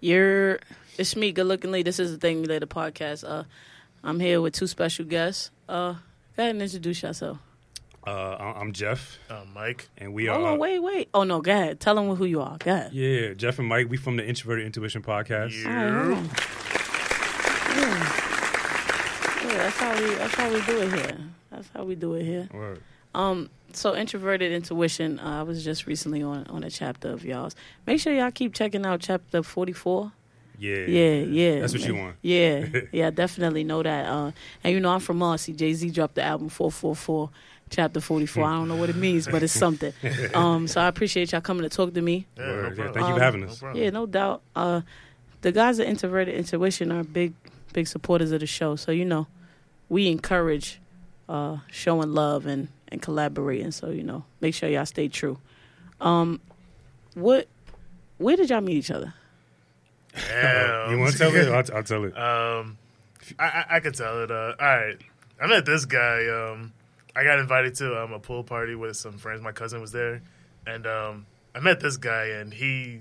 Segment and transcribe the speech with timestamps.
[0.00, 0.60] You're
[0.96, 1.84] it's me, good looking lady.
[1.84, 3.24] This is the Think Later podcast.
[3.28, 3.44] Uh,
[4.04, 5.50] I'm here with two special guests.
[5.68, 5.92] Uh,
[6.36, 7.38] go ahead and introduce yourself.
[8.06, 9.88] Uh, I- I'm Jeff, Uh, Mike.
[9.98, 10.52] and we Hold are.
[10.52, 11.08] on, wait, wait.
[11.12, 11.80] Oh no, go ahead.
[11.80, 12.56] Tell them who you are.
[12.58, 12.92] Go ahead.
[12.92, 13.88] Yeah, Jeff and Mike.
[13.90, 15.62] We from the Introverted Intuition podcast.
[15.62, 15.68] Yeah.
[15.68, 16.30] All right, hold.
[17.76, 18.24] Yeah.
[19.44, 21.18] Yeah, that's how we that's how we do it here.
[21.50, 22.48] That's how we do it here.
[22.52, 22.80] Word.
[23.14, 25.18] Um, so introverted intuition.
[25.20, 27.54] Uh, I was just recently on on a chapter of y'all's.
[27.86, 30.12] Make sure y'all keep checking out chapter forty four.
[30.60, 31.60] Yeah, Yeah, yeah.
[31.60, 32.16] That's what you want.
[32.20, 34.06] Yeah, yeah, definitely know that.
[34.06, 34.32] Uh,
[34.64, 35.52] and you know, I'm from Marcy.
[35.52, 37.30] Jay Z dropped the album 444,
[37.70, 38.42] chapter 44.
[38.44, 39.92] I don't know what it means, but it's something.
[40.34, 42.26] Um, so I appreciate y'all coming to talk to me.
[42.36, 42.62] Yeah, Word.
[42.62, 42.94] no Yeah, problem.
[42.94, 43.58] thank you for having No us.
[43.60, 43.84] problem.
[43.84, 44.42] Yeah, no doubt.
[44.56, 44.80] Uh,
[45.42, 47.34] the guys at Introverted Intuition are big,
[47.72, 48.74] big supporters of the show.
[48.74, 49.28] So you know,
[49.88, 50.80] we encourage
[51.28, 53.70] uh, showing love and and collaborating.
[53.70, 55.38] So you know, make sure y'all stay true.
[56.00, 56.40] Um,
[57.14, 57.48] what?
[58.18, 59.14] Where did y'all meet each other?
[60.14, 60.90] Damn.
[60.90, 61.48] you want to tell it?
[61.70, 62.16] I'll, I'll tell it.
[62.18, 62.78] Um,
[63.38, 64.30] I, I I could tell it.
[64.30, 64.96] Uh, all right,
[65.40, 66.26] I met this guy.
[66.28, 66.72] Um,
[67.14, 69.42] I got invited to um, a pool party with some friends.
[69.42, 70.22] My cousin was there,
[70.66, 73.00] and um, I met this guy, and he.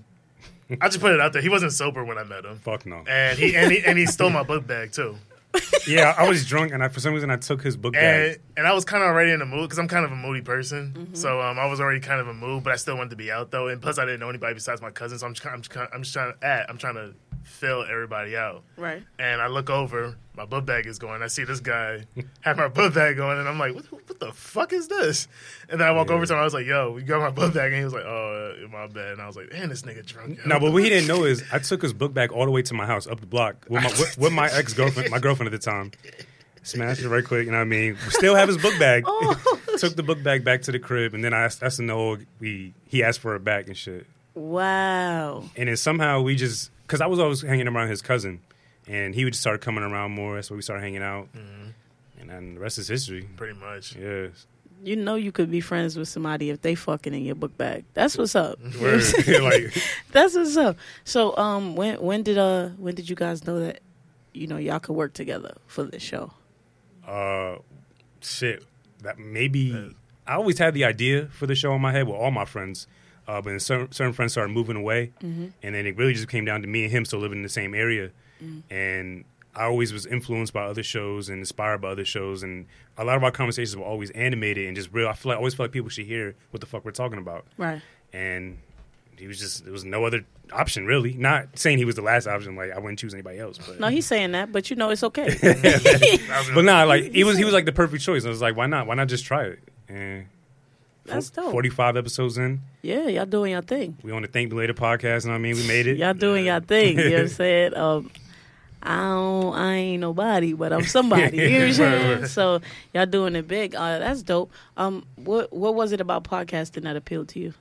[0.81, 1.41] I just put it out there.
[1.41, 3.01] He wasn't sober when I met him, Fuck no.
[3.07, 5.15] and he and he and he stole my book bag too.
[5.87, 8.01] yeah, I was drunk, and I, for some reason I took his book And
[8.35, 8.41] bag.
[8.57, 10.41] and I was kind of already in the mood because I'm kind of a moody
[10.41, 11.13] person.
[11.15, 13.31] So um, I was already kind of a mood, but I still wanted to be
[13.31, 13.67] out though.
[13.67, 15.77] And plus, I didn't know anybody besides my cousin, so I'm just, kind- I'm just,
[15.93, 17.13] I'm just trying to add, I'm trying to
[17.47, 18.63] fill everybody out.
[18.77, 19.03] Right.
[19.17, 21.21] And I look over, my book bag is going.
[21.23, 22.05] I see this guy
[22.41, 25.27] have my book bag going, and I'm like, what, what the fuck is this?
[25.69, 26.15] And then I walk Yeah.
[26.15, 26.39] over to him.
[26.39, 27.71] I was like, yo, you got my book bag?
[27.71, 29.13] And he was like, oh, uh, my bad.
[29.13, 30.37] And I was like, man, this nigga drunk.
[30.37, 32.51] yo." No, but what he didn't know is I took his book bag all the
[32.51, 35.19] way to my house, up the block, with my with, with my ex girlfriend, my
[35.19, 35.91] girlfriend at the time.
[36.63, 37.95] Smashed it right quick, you know what I mean?
[38.09, 39.05] Still have his book bag.
[39.77, 41.93] Took the book bag back to the crib, and then I asked, asked him the
[41.93, 44.05] whole, we he asked for it back and shit.
[44.33, 45.43] Wow.
[45.55, 48.39] And then somehow we just, because I was always hanging around his cousin,
[48.87, 50.35] and he would just start coming around more.
[50.35, 51.27] That's why we started hanging out.
[52.19, 53.29] And then the rest is history.
[53.35, 53.95] Pretty much.
[53.95, 54.27] Yeah.
[54.83, 57.85] You know you could be friends with somebody if they fucking in your book bag.
[57.93, 58.59] That's what's up.
[58.79, 59.73] Like,
[60.11, 60.77] That's what's up.
[61.03, 63.79] So um when when did uh when did you guys know that
[64.33, 66.31] you know y'all could work together for the show?
[67.07, 67.57] uh,
[68.21, 68.63] shit.
[69.01, 69.93] That maybe
[70.27, 72.85] I always had the idea for the show in my head with all my friends,
[73.27, 76.45] uh, but then certain, certain friends started moving away, and then it really just came
[76.45, 78.11] down to me and him still living in the same area,
[78.69, 82.67] and I always was influenced by other shows and inspired by other shows, and
[82.97, 85.07] a lot of our conversations were always animated and just real.
[85.07, 87.17] I feel like I always feel like people should hear what the fuck we're talking
[87.17, 87.81] about, Right.
[88.13, 88.59] and
[89.17, 90.23] he was just there was no other
[90.53, 91.13] option really.
[91.13, 93.87] Not saying he was the last option, like I wouldn't choose anybody else, but No,
[93.87, 95.35] he's saying that, but you know it's okay.
[96.53, 98.25] But nah, like he was he was like the perfect choice.
[98.25, 98.85] I was like, why not?
[98.85, 99.59] Why not just try it?
[99.89, 100.27] And
[101.07, 101.51] That's dope.
[101.51, 103.97] Forty five episodes in, yeah, y'all doing your thing.
[104.03, 105.23] we on the Think Later podcast.
[105.23, 105.55] You know what I mean?
[105.55, 105.97] We made it.
[105.97, 106.97] Y'all doing your thing.
[106.99, 107.75] You know what I'm saying?
[107.75, 108.11] Um
[108.83, 111.37] I don't I ain't nobody, but I'm somebody.
[111.37, 112.25] You know what I'm saying?
[112.27, 112.61] So
[112.93, 113.75] y'all doing it big.
[113.75, 114.51] Uh that's dope.
[114.75, 117.53] Um what what was it about podcasting that appealed to you?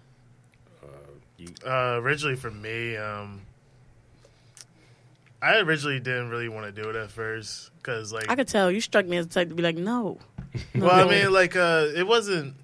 [1.64, 3.40] Uh, originally for me, um,
[5.42, 8.70] I originally didn't really want to do it at first because, like, I could tell
[8.70, 10.18] you struck me as the type to be like, no.
[10.74, 10.86] no.
[10.86, 12.54] well, I mean, like, uh, it wasn't.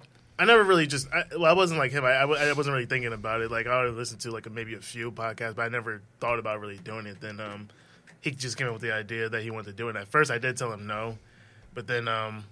[0.43, 1.07] I never really just.
[1.13, 2.03] I, well, I wasn't like him.
[2.03, 3.49] I wasn't really thinking about it.
[3.49, 6.77] Like, I listened to like maybe a few podcasts, but I never thought about really
[6.77, 7.21] doing it.
[7.21, 7.69] Then, um,
[8.19, 9.95] he just came up with the idea that he wanted to do it.
[9.95, 11.17] At first, I did tell him no,
[11.73, 12.43] but then, um,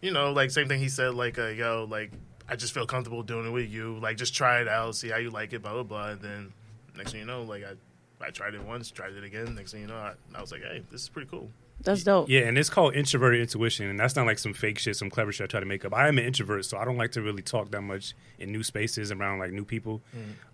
[0.00, 2.10] you know, like same thing he said, like, uh, yo, like,
[2.48, 3.98] I just feel comfortable doing it with you.
[3.98, 6.08] Like, just try it out, see how you like it, blah blah blah.
[6.08, 6.54] And then
[6.96, 9.54] next thing you know, like, I I tried it once, tried it again.
[9.54, 11.50] Next thing you know, I, I was like, hey, this is pretty cool.
[11.80, 12.28] That's dope.
[12.28, 15.30] Yeah, and it's called introverted intuition, and that's not like some fake shit, some clever
[15.32, 15.94] shit I try to make up.
[15.94, 18.62] I am an introvert, so I don't like to really talk that much in new
[18.62, 20.02] spaces around like new people.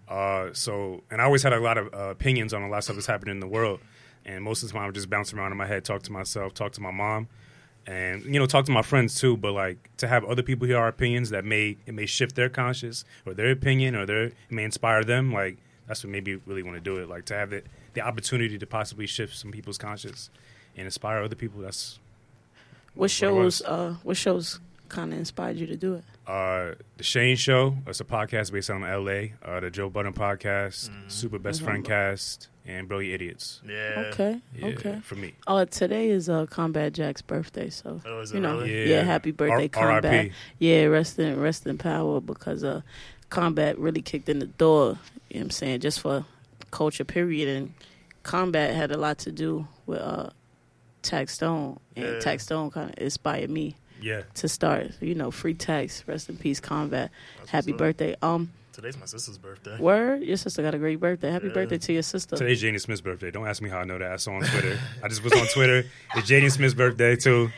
[0.07, 2.85] Uh, so, and I always had a lot of uh, opinions on a lot of
[2.85, 3.81] stuff that's happening in the world,
[4.27, 6.13] and most of the time I would just bounce around in my head, talk to
[6.13, 7.29] myself, talk to my mom,
[7.87, 9.37] and you know, talk to my friends too.
[9.37, 12.51] But like to have other people hear our opinions that may it may shift their
[12.51, 15.33] conscious or their opinion or their it may inspire them.
[15.33, 17.09] Like that's what made me really want to do it.
[17.09, 17.63] Like to have the
[17.95, 20.31] the opportunity to possibly shift some people's conscious
[20.77, 21.61] and inspire other people.
[21.61, 21.99] That's
[22.95, 26.05] What what shows uh what shows kind of inspired you to do it?
[26.27, 27.77] Uh, the Shane Show.
[27.87, 29.35] It's a podcast based on L.A.
[29.45, 33.61] Uh, the Joe Budden podcast, Super Best Friend Cast, and Brilliant Idiots.
[33.69, 34.11] Yeah.
[34.13, 34.41] Okay.
[34.57, 35.01] Yeah, Okay.
[35.03, 35.35] for me.
[35.47, 38.91] Uh today is uh Combat Jack's birthday, so Oh, is it you know, really?
[38.91, 39.03] yeah.
[39.03, 40.05] happy birthday, R- Combat.
[40.15, 40.33] R.I.P..
[40.61, 42.81] Yeah, rest in rest in power because uh
[43.31, 44.99] Combat really kicked in the door,
[45.29, 46.25] you know what I'm saying, just for
[46.71, 47.75] culture period and
[48.23, 50.31] Combat had a lot to do with uh
[51.05, 52.13] Taxstone and Yeah.
[52.21, 54.23] Taxstone kind of inspired me Yeah.
[54.35, 54.91] to start.
[55.01, 57.11] You know, free tax, rest in peace, combat.
[57.39, 58.17] That's Happy birthday.
[58.23, 59.79] Um, Today's my sister's birthday.
[59.79, 61.31] Word, your sister got a great birthday.
[61.31, 61.53] Happy Yeah.
[61.53, 62.35] birthday to your sister.
[62.37, 63.31] Today's Jaden Smith's birthday.
[63.31, 64.11] Don't ask me how I know that.
[64.11, 64.79] I saw on Twitter.
[65.03, 65.85] I just was on Twitter.
[66.17, 67.51] It's Jaden Smith's birthday too.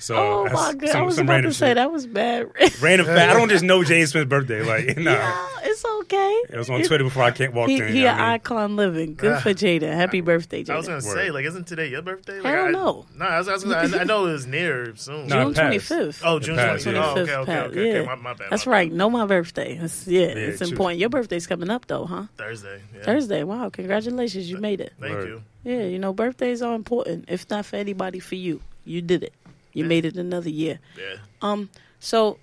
[0.00, 1.74] So oh my god, I was some about to say shit.
[1.76, 2.48] that was bad.
[2.82, 3.30] Random fact.
[3.30, 4.62] I don't just know Jaden Smith's birthday.
[4.62, 5.12] Like, nah.
[5.12, 5.46] yeah,
[5.84, 6.42] it's okay.
[6.50, 7.88] It was on Twitter before I can't walk He, in.
[7.92, 8.30] he you know an I mean?
[8.34, 9.14] icon living.
[9.14, 9.92] Good for Jada.
[9.92, 10.74] Happy birthday, Jada.
[10.74, 12.40] I was gonna say, like, isn't today your birthday?
[12.40, 13.06] Like, Hell I, no.
[13.16, 15.26] No, I, was, I, was gonna, I, I know it was near soon.
[15.28, 15.88] No, June it twenty passed.
[15.88, 16.22] fifth.
[16.24, 17.06] Oh, June passed, twenty yeah.
[17.06, 17.88] Oh, okay, 25th okay, okay.
[17.92, 17.94] yeah.
[17.98, 18.06] okay.
[18.06, 18.48] My, my bad.
[18.50, 18.92] That's my right.
[18.92, 19.78] Know my birthday.
[19.80, 20.68] It's, yeah, it's true.
[20.68, 21.00] important.
[21.00, 22.24] Your birthday's coming up though, huh?
[22.36, 22.80] Thursday.
[22.94, 23.02] Yeah.
[23.02, 23.42] Thursday.
[23.44, 24.92] Wow, congratulations, you made it.
[25.00, 25.28] Thank Word.
[25.28, 25.42] you.
[25.64, 27.24] Yeah, you know birthdays are important.
[27.28, 29.32] If not for anybody, for you, you did it.
[29.72, 29.88] You Yeah.
[29.88, 30.78] made it another year.
[30.96, 31.16] Yeah.
[31.42, 31.70] Um,
[32.00, 32.38] so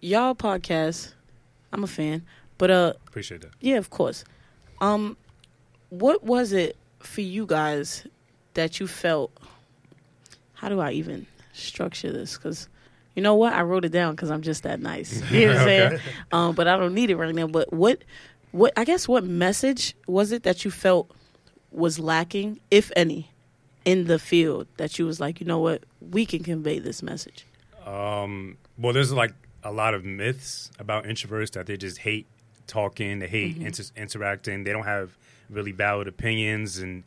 [0.00, 1.12] y'all podcast,
[1.72, 2.22] I'm a fan,
[2.60, 3.52] but uh, Appreciate that.
[3.60, 4.22] yeah, of course.
[4.82, 5.16] Um,
[5.88, 8.06] what was it for you guys
[8.54, 9.32] that you felt?
[10.52, 12.36] How do I even structure this?
[12.36, 12.68] Because
[13.14, 15.22] you know what, I wrote it down because I'm just that nice.
[15.30, 16.00] You know what I'm saying?
[16.32, 17.46] Um, but I don't need it right now.
[17.46, 18.04] But what,
[18.52, 18.74] what?
[18.76, 21.10] I guess what message was it that you felt
[21.72, 23.30] was lacking, if any,
[23.86, 27.46] in the field that you was like, you know what, we can convey this message.
[27.86, 29.32] Um, well, there's like
[29.64, 32.26] a lot of myths about introverts that they just hate
[32.70, 33.66] talking, they hate Mm-hmm.
[33.66, 35.10] inter- interacting, they don't have
[35.50, 37.02] really valid opinions, and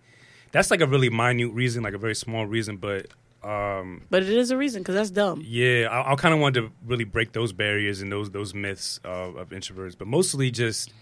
[0.51, 2.77] that's like a really minute reason, like a very small reason.
[2.77, 3.07] But
[3.43, 5.41] um, But it is a reason because that's dumb.
[5.45, 8.99] yeah, I, I kind of wanted to really break those barriers and those those myths
[9.03, 10.93] of, of introverts, but mostly just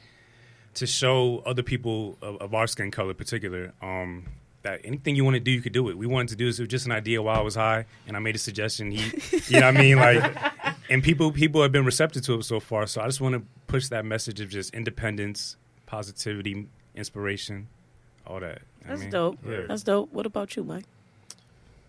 [0.76, 4.26] to show other people of, of our skin color, in particular, um,
[4.64, 5.98] that anything you want to do, you could do it.
[5.98, 6.60] We wanted to do this.
[6.60, 8.90] It was just an idea while I was high, and I made a suggestion.
[8.92, 9.04] He,
[9.48, 10.24] you know, what I mean, like,
[10.92, 12.86] and people people have been receptive to it so far.
[12.86, 15.56] So I just want to push that message of just independence,
[15.86, 17.70] positivity, inspiration,
[18.28, 18.62] all that.
[18.84, 19.40] I That's mean, dope.
[19.48, 19.62] Yeah.
[19.68, 20.12] That's dope.
[20.12, 20.84] What about you, Mike?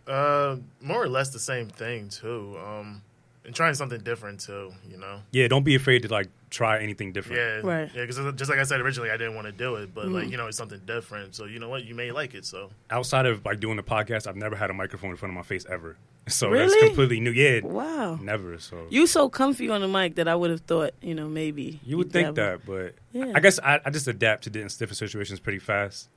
[0.07, 2.57] Uh, more or less the same thing too.
[2.65, 3.03] Um,
[3.45, 4.73] and trying something different too.
[4.89, 5.21] You know.
[5.33, 7.39] yeah, don't be afraid to like try anything different.
[7.41, 7.71] Yeah.
[7.71, 7.91] Right.
[7.95, 8.03] Yeah.
[8.07, 10.31] Because just like I said originally, I didn't want to do it, but like Mhm.
[10.31, 11.35] you know, it's something different.
[11.35, 12.45] So you know what, you may like it.
[12.45, 15.37] So outside of like doing the podcast, I've never had a microphone in front of
[15.37, 15.97] my face ever.
[16.29, 16.69] So Really?
[16.69, 17.33] that's completely new.
[17.33, 18.15] Yeah, Wow.
[18.23, 18.57] never.
[18.61, 21.81] So You so comfy on the mic that I would have thought, you know, maybe
[21.85, 23.33] you would think have- that, but Yeah.
[23.35, 26.09] I guess I, I just adapt to different different situations pretty fast.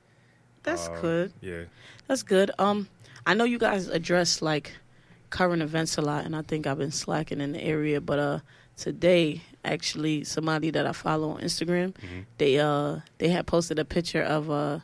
[0.62, 1.32] That's Uh, good.
[1.40, 1.64] Yeah,
[2.06, 2.52] That's good.
[2.58, 2.88] Um,
[3.26, 4.74] I know you guys address like
[5.30, 8.00] current events a lot, and I think I've been slacking in the area.
[8.00, 8.38] But uh,
[8.76, 12.24] today, actually, somebody that I follow on Instagram, Mhm.
[12.38, 14.80] they uh they had posted a picture of uh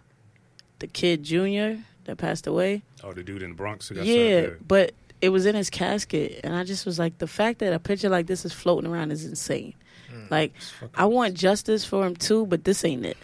[0.78, 2.82] the kid Junior that passed away.
[3.04, 6.40] oh, the dude in the Bronx who got Yeah, but it was in his casket,
[6.42, 9.12] and I just was like, the fact that a picture like this is floating around
[9.12, 9.74] is insane.
[10.30, 10.52] Like,
[10.94, 13.16] I want justice for him too, but this ain't it.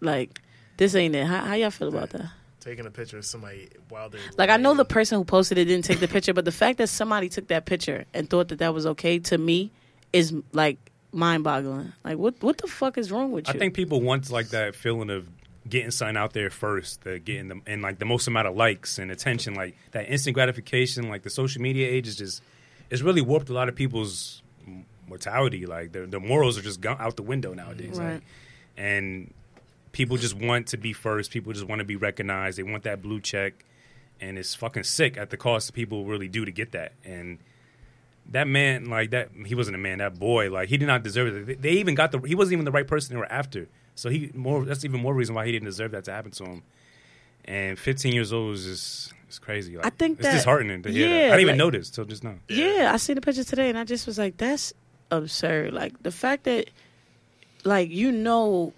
[0.00, 0.40] Like,
[0.78, 1.26] this ain't it.
[1.26, 2.26] How, how y'all feel about that?
[2.60, 5.64] Taking a picture of somebody while they're Like, I know the person who posted it
[5.64, 8.58] didn't take the picture, but the fact that somebody took that picture and thought that
[8.58, 9.70] that was okay to me
[10.12, 10.78] is like
[11.12, 11.92] mind-boggling.
[12.04, 13.54] Like, what what the fuck is wrong with you?
[13.54, 15.26] I think people want like that feeling of
[15.68, 18.98] getting something out there first, the getting them and like the most amount of likes
[18.98, 21.08] and attention, like that instant gratification.
[21.08, 22.42] Like the social media age is just
[22.90, 25.66] it's really warped a lot of people's m- mortality.
[25.66, 27.98] Like their their morals are just gone out the window nowadays.
[27.98, 28.14] Right.
[28.14, 28.22] Like,
[28.76, 29.32] and
[29.92, 31.30] people just want to be first.
[31.30, 32.58] People just want to be recognized.
[32.58, 33.64] They want that blue check,
[34.20, 36.92] and it's fucking sick at the cost that people really do to get that.
[37.04, 37.38] And
[38.30, 39.98] that man, like that, he wasn't a man.
[39.98, 41.62] That boy, like he did not deserve it.
[41.62, 42.20] They- even got the.
[42.20, 43.68] He wasn't even the right person they were after.
[43.94, 44.64] So he more.
[44.64, 46.62] That's even more reason why he didn't deserve that to happen to him.
[47.46, 49.76] And 15 years old is just it's crazy.
[49.76, 51.08] Like, I think it's that- disheartening to hear.
[51.08, 51.14] that.
[51.14, 52.36] yeah, I didn't even notice till just now.
[52.48, 54.72] Yeah, I seen the picture today, and I just was like, "That's
[55.10, 56.70] absurd." Like the fact that,
[57.64, 58.72] like, you know,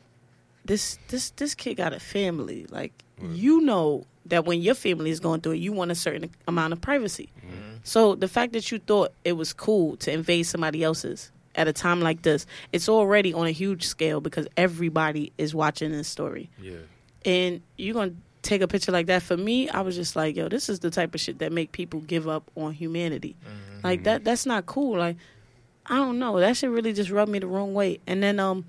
[0.65, 2.67] this this this kid got a family.
[2.71, 6.31] Like, you know that when your family is going through it, you want a certain
[6.47, 7.31] amount of privacy.
[7.85, 11.73] So the fact that you thought it was cool to invade somebody else's at a
[11.73, 16.49] time like this, it's already on a huge scale because everybody is watching this story.
[16.61, 16.77] Yeah.
[17.25, 19.23] and you're gonna take a picture like that?
[19.23, 21.73] For me i was just like yo this is the type of shit that make
[21.73, 23.37] people give up on humanity.
[23.83, 24.97] Like that that's not cool.
[24.99, 25.17] Like
[25.87, 26.39] i don't know.
[26.39, 27.99] That shit really just rubbed me the wrong way.
[28.07, 28.65] And then um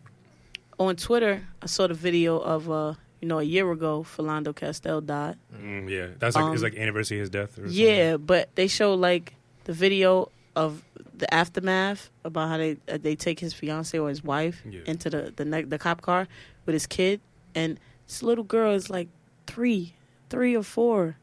[0.89, 5.01] on twitter i saw the video of uh you know a year ago philando castile
[5.01, 6.07] died Mm, yeah.
[6.19, 7.51] That's like Um, it's like anniversary of his death.
[7.57, 7.73] Or something.
[7.73, 10.83] yeah but they show like the video of
[11.15, 14.81] the aftermath about how they uh, they take his fiance or his wife Yeah.
[14.85, 16.27] into the the ne- the cop car
[16.65, 17.21] with his kid,
[17.55, 19.07] and this little girl is like
[19.47, 19.93] three,
[20.29, 21.17] three or four,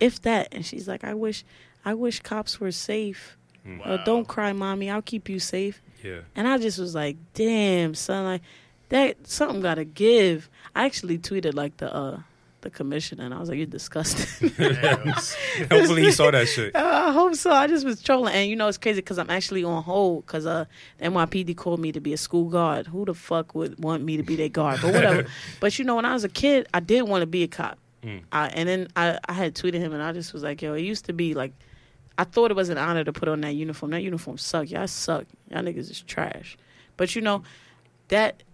[0.00, 1.44] if that, and she's like, I wish,
[1.84, 3.36] I wish cops were safe.
[3.66, 3.86] Mm.
[3.86, 4.90] Or don't cry, mommy.
[4.90, 5.80] I'll keep you safe.
[6.02, 6.20] Yeah.
[6.36, 8.42] And I just was like, damn, son, like
[8.88, 10.48] that something gotta give.
[10.74, 12.20] I actually tweeted like the uh
[12.64, 14.48] the commissioner, and I was like, "You're disgusting."
[15.70, 16.74] Hopefully he saw that shit.
[16.74, 17.52] I hope so.
[17.52, 20.46] I just was trolling, and you know it's crazy because I'm actually on hold because
[20.46, 20.64] uh,
[20.98, 22.88] the NYPD called me to be a school guard.
[22.88, 24.80] Who the fuck would want me to be their guard?
[24.82, 25.26] But whatever.
[25.60, 27.78] but you know, when I was a kid, I did want to be a cop.
[28.02, 28.22] Mm.
[28.32, 30.82] I, and then I, I had tweeted him, and I just was like, "Yo, it
[30.82, 31.52] used to be like."
[32.16, 33.90] I thought it was an honor to put on that uniform.
[33.90, 34.70] That uniform suck.
[34.70, 35.26] Y'all suck.
[35.50, 36.56] Y'all niggas is trash.
[36.96, 37.42] But you know,
[38.06, 38.44] that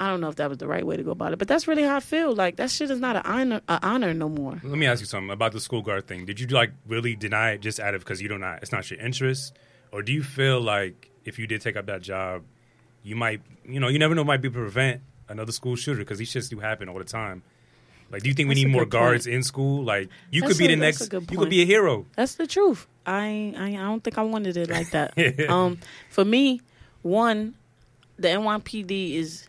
[0.00, 1.66] I don't know if that was the right way to go about it, but that's
[1.66, 2.34] really how I feel.
[2.34, 4.60] Like that shit is not an honor, a honor no more.
[4.62, 6.26] Let me ask you something about the school guard thing.
[6.26, 8.90] Did you like really deny it just out of because you don't not it's not
[8.90, 9.54] your interest,
[9.92, 12.42] or do you feel like if you did take up that job,
[13.02, 16.32] you might you know you never know might be prevent another school shooter because these
[16.32, 17.42] shits do happen all the time.
[18.08, 19.34] Like, do you think we That's need more guards point.
[19.34, 19.82] in school?
[19.82, 21.12] Like, you That's could be a- the next.
[21.12, 22.06] You could be a hero.
[22.14, 22.86] That's the truth.
[23.04, 25.18] I I, I don't think I wanted it like that.
[25.50, 25.78] um,
[26.10, 26.60] for me,
[27.02, 27.54] one,
[28.16, 29.48] the NYPD is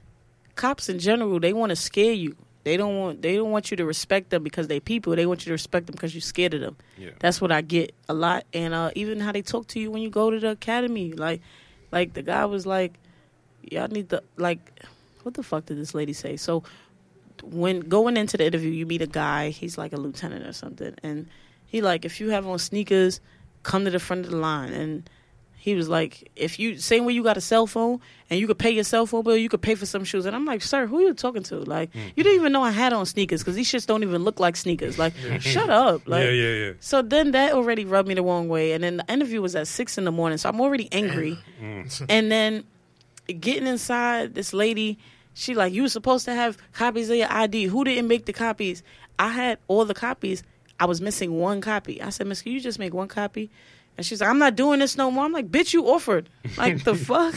[0.58, 1.40] cops in general.
[1.40, 2.36] They want to scare you.
[2.64, 5.16] They don't want they don't want you to respect them because they people.
[5.16, 6.76] They want you to respect them because you're scared of them.
[6.98, 7.12] Yeah.
[7.20, 10.02] That's what I get a lot, and uh, even how they talk to you when
[10.02, 11.14] you go to the academy.
[11.14, 11.42] Like,
[11.94, 13.00] like the guy was like,
[13.72, 14.84] "Y'all need to like."
[15.24, 16.38] What the fuck did this lady say?
[16.38, 16.64] So,
[17.44, 19.50] when going into the interview, you meet a guy.
[19.50, 21.28] He's like a lieutenant or something, and
[21.68, 23.20] he like, if you have on sneakers,
[23.64, 24.74] come to the front of the line.
[24.74, 25.10] And
[25.68, 28.58] he was like, if you same way you got a cell phone and you could
[28.58, 30.26] pay your cell phone bill, you could pay for some shoes.
[30.26, 31.58] And I'm like, sir, who you talking to?
[31.58, 34.40] Like, you didn't even know I had on sneakers because these shits don't even look
[34.40, 34.98] like sneakers.
[34.98, 36.08] Like, shut up.
[36.08, 36.72] Like, yeah, yeah, yeah.
[36.80, 38.72] so then that already rubbed me the wrong way.
[38.72, 40.38] And then the interview was at six in the morning.
[40.38, 41.38] So I'm already angry.
[41.62, 42.06] Mm.
[42.08, 42.64] and then
[43.28, 44.98] getting inside, this lady,
[45.34, 47.66] she like, you were supposed to have copies of your ID.
[47.66, 48.84] Who didn't make the copies?
[49.20, 50.44] I had all the copies.
[50.80, 52.02] I was missing one copy.
[52.02, 53.50] I said, Miss, can you just make one copy?
[53.98, 55.26] And she's like, I'm not doing this no more.
[55.26, 56.30] I'm like, bitch, you offered.
[56.58, 57.34] Like the fuck?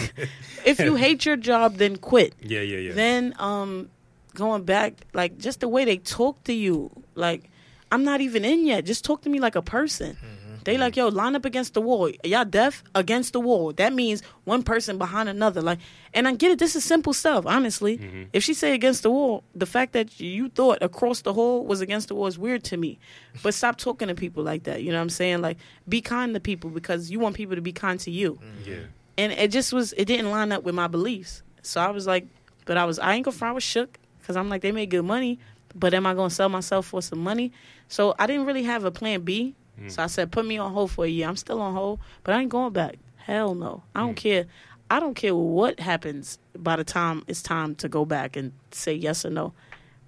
[0.64, 2.92] If you hate your job, then quit Yeah, yeah, yeah.
[2.92, 3.88] then um
[4.34, 7.50] going back like just the way they talk to you like
[7.90, 10.16] i'm not even in yet just talk to me like a person
[10.64, 12.10] they like yo line up against the wall.
[12.24, 13.72] Y'all deaf against the wall.
[13.72, 15.60] That means one person behind another.
[15.62, 15.78] Like
[16.12, 16.58] and i get it.
[16.58, 17.98] This is simple stuff honestly.
[17.98, 18.22] Mm-hmm.
[18.32, 21.80] If she say against the wall the fact that you thought across the hall was
[21.80, 22.98] against the wall is weird to me.
[23.42, 24.82] But stop talking to people like that.
[24.82, 25.40] You know what i'm saying?
[25.40, 28.34] Like be kind to people because you want people to be kind to you.
[28.34, 28.70] Mm-hmm.
[28.70, 28.76] Yeah.
[29.18, 31.42] and it just was it didn't line up with my beliefs.
[31.62, 32.26] So i was like
[32.66, 33.98] but i was i ain't gonna front I was shook.
[34.18, 35.38] Because i'm like they made good money
[35.74, 37.52] but am i gonna sell myself for some money?
[37.88, 39.54] So i didn't really have a plan b
[39.88, 42.34] so i said put me on hold for a year i'm still on hold but
[42.34, 44.46] i ain't going back hell no i don't care
[44.90, 48.92] i don't care what happens by the time it's time to go back and say
[48.92, 49.52] yes or no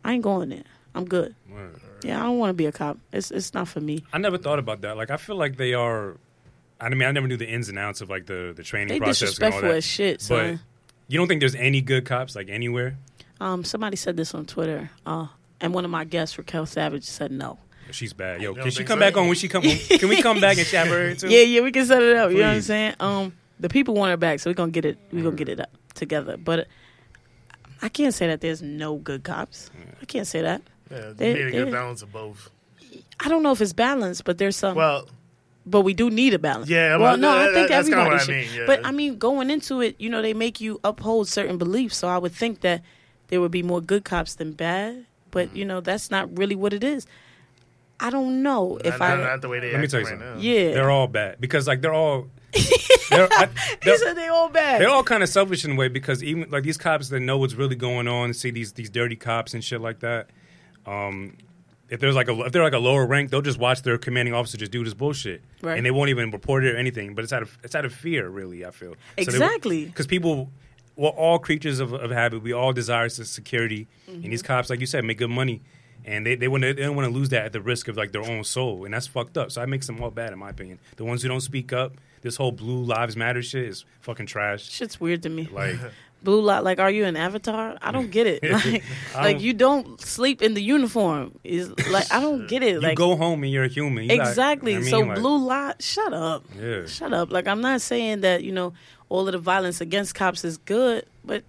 [0.04, 0.64] i ain't going there
[0.94, 1.80] i'm good Word.
[2.02, 4.36] yeah i don't want to be a cop it's it's not for me I never
[4.38, 4.96] thought about that.
[4.96, 6.16] Like, I feel like they are.
[6.80, 8.98] I mean, I never knew the ins and outs of like the the training they
[8.98, 9.76] process and all that.
[9.76, 10.58] as shit But
[11.08, 12.96] you don't think there's any good cops like anywhere?
[13.40, 15.28] Um, somebody said this on Twitter, uh,
[15.60, 17.58] and one of my guests, Raquel Savage, said no.
[17.90, 18.40] She's bad.
[18.40, 19.00] Yo, can she come so?
[19.00, 19.62] back on when she come?
[19.62, 21.28] Can we come back and chat with her too?
[21.28, 22.30] Yeah, yeah, we can set it up.
[22.30, 22.94] You know what I'm saying?
[23.00, 24.98] Um, the people want her back, so we're gonna get it.
[25.12, 26.36] We're gonna get it up together.
[26.36, 26.68] But
[27.82, 29.70] I can't say that there's no good cops.
[30.00, 30.62] I can't say that.
[30.90, 32.50] Yeah, They- you need a good balance of both.
[33.20, 34.74] I don't know if it's balanced, but there's some.
[34.76, 35.08] Well,
[35.64, 36.68] but we do need a balance.
[36.68, 38.34] Yeah, Well, well, no, I that- think that's everybody what I should.
[38.34, 38.66] mean, yeah.
[38.66, 41.96] But I mean, going into it, you know, they make you uphold certain beliefs.
[41.98, 42.82] So I would think that
[43.28, 45.06] there would be more good cops than bad.
[45.30, 45.56] But Mm-hmm.
[45.56, 47.06] you know, that's not really what it is.
[48.02, 49.16] I don't know if not, I.
[49.22, 50.34] not the way they Let me tell you right something.
[50.36, 50.40] now.
[50.40, 52.26] yeah, They're all bad because like they're all.
[53.10, 53.48] they're, I,
[53.82, 54.80] they're, said they all bad.
[54.80, 57.38] they're all kind of selfish in a way because even like these cops that know
[57.38, 60.28] what's really going on, see these these dirty cops and shit like that.
[60.86, 61.36] Um,
[61.88, 64.34] if there's like a if they're like a lower rank, they'll just watch their commanding
[64.34, 65.76] officer just do this bullshit, Right.
[65.76, 67.14] and they won't even report it or anything.
[67.14, 68.64] But it's out of it's out of fear, really.
[68.66, 69.84] I feel Exactly.
[69.86, 70.50] because people.
[70.94, 72.42] We're all creatures of, of habit.
[72.42, 75.62] We all desire s- security, and these cops, like you said, make good money,
[76.04, 78.12] and they they want they don't want to lose that at the risk of like
[78.12, 79.52] their own soul, and that's fucked up.
[79.52, 80.78] So that makes them all bad, in my opinion.
[80.96, 84.68] The ones who don't speak up, this whole blue lives matter shit is fucking trash.
[84.68, 85.48] Shit's weird to me.
[85.52, 85.76] Like
[86.22, 87.76] Blue light, like, are you an avatar?
[87.82, 88.42] I don't get it.
[88.52, 91.38] Like, like you don't sleep in the uniform.
[91.42, 92.74] Is like I don't get it.
[92.74, 94.04] you Like go home and you're a human.
[94.04, 94.76] You exactly.
[94.76, 96.44] I mean, so like, blue light, shut up.
[96.58, 96.86] Yeah.
[96.86, 97.32] Shut up.
[97.32, 98.72] Like I'm not saying that you know
[99.08, 101.42] all of the violence against cops is good, but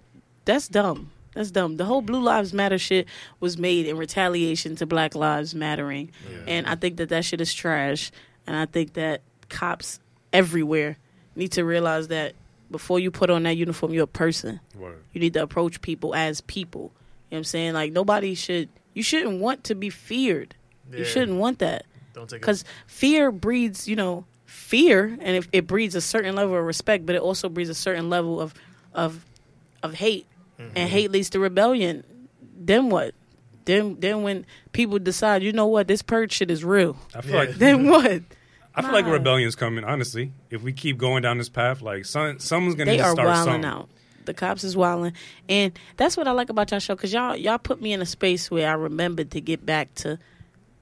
[0.44, 1.10] that's dumb.
[1.34, 1.76] That's dumb.
[1.76, 3.06] The whole Blue Lives Matter shit
[3.40, 6.10] was made in retaliation to Black Lives Mattering,
[6.46, 8.10] and I think that that shit is trash.
[8.46, 9.98] And I think that cops
[10.32, 10.98] everywhere
[11.36, 12.34] need to realize that
[12.70, 14.60] before you put on that uniform, you're a person.
[14.76, 15.02] Word.
[15.12, 16.82] You need to approach people as people.
[16.82, 16.90] You know
[17.30, 17.72] what I'm saying?
[17.74, 18.68] Like nobody should.
[18.92, 20.54] You shouldn't want to be feared.
[20.92, 25.66] You shouldn't want that Don't take because fear breeds you know fear and it, it
[25.66, 28.54] breeds a certain level of respect but it also breeds a certain level of
[28.92, 29.24] of
[29.82, 30.26] of hate
[30.58, 30.76] Mm-hmm.
[30.76, 32.04] and hate leads to rebellion
[32.56, 33.14] then what
[33.64, 36.96] Then then when people decide, you know what, this purge shit is real.
[37.14, 37.38] I feel Yeah.
[37.40, 38.22] like Then what?
[38.76, 39.84] I feel like a rebellion's coming.
[39.84, 43.26] Honestly, if we keep going down this path, like some, someone's gonna They are start
[43.28, 43.64] wilding something.
[43.64, 43.88] out.
[44.24, 45.12] The cops is wilding,
[45.48, 48.06] and that's what I like about y'all show because y'all y'all put me in a
[48.06, 50.18] space where I remembered to get back to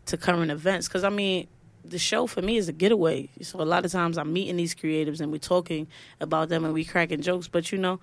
[0.06, 0.86] to current events.
[0.88, 1.48] Because I mean,
[1.84, 3.28] the show for me is a getaway.
[3.42, 5.86] So a lot of times I'm meeting these creatives and we're talking
[6.20, 7.48] about them and we cracking jokes.
[7.48, 7.98] But you know,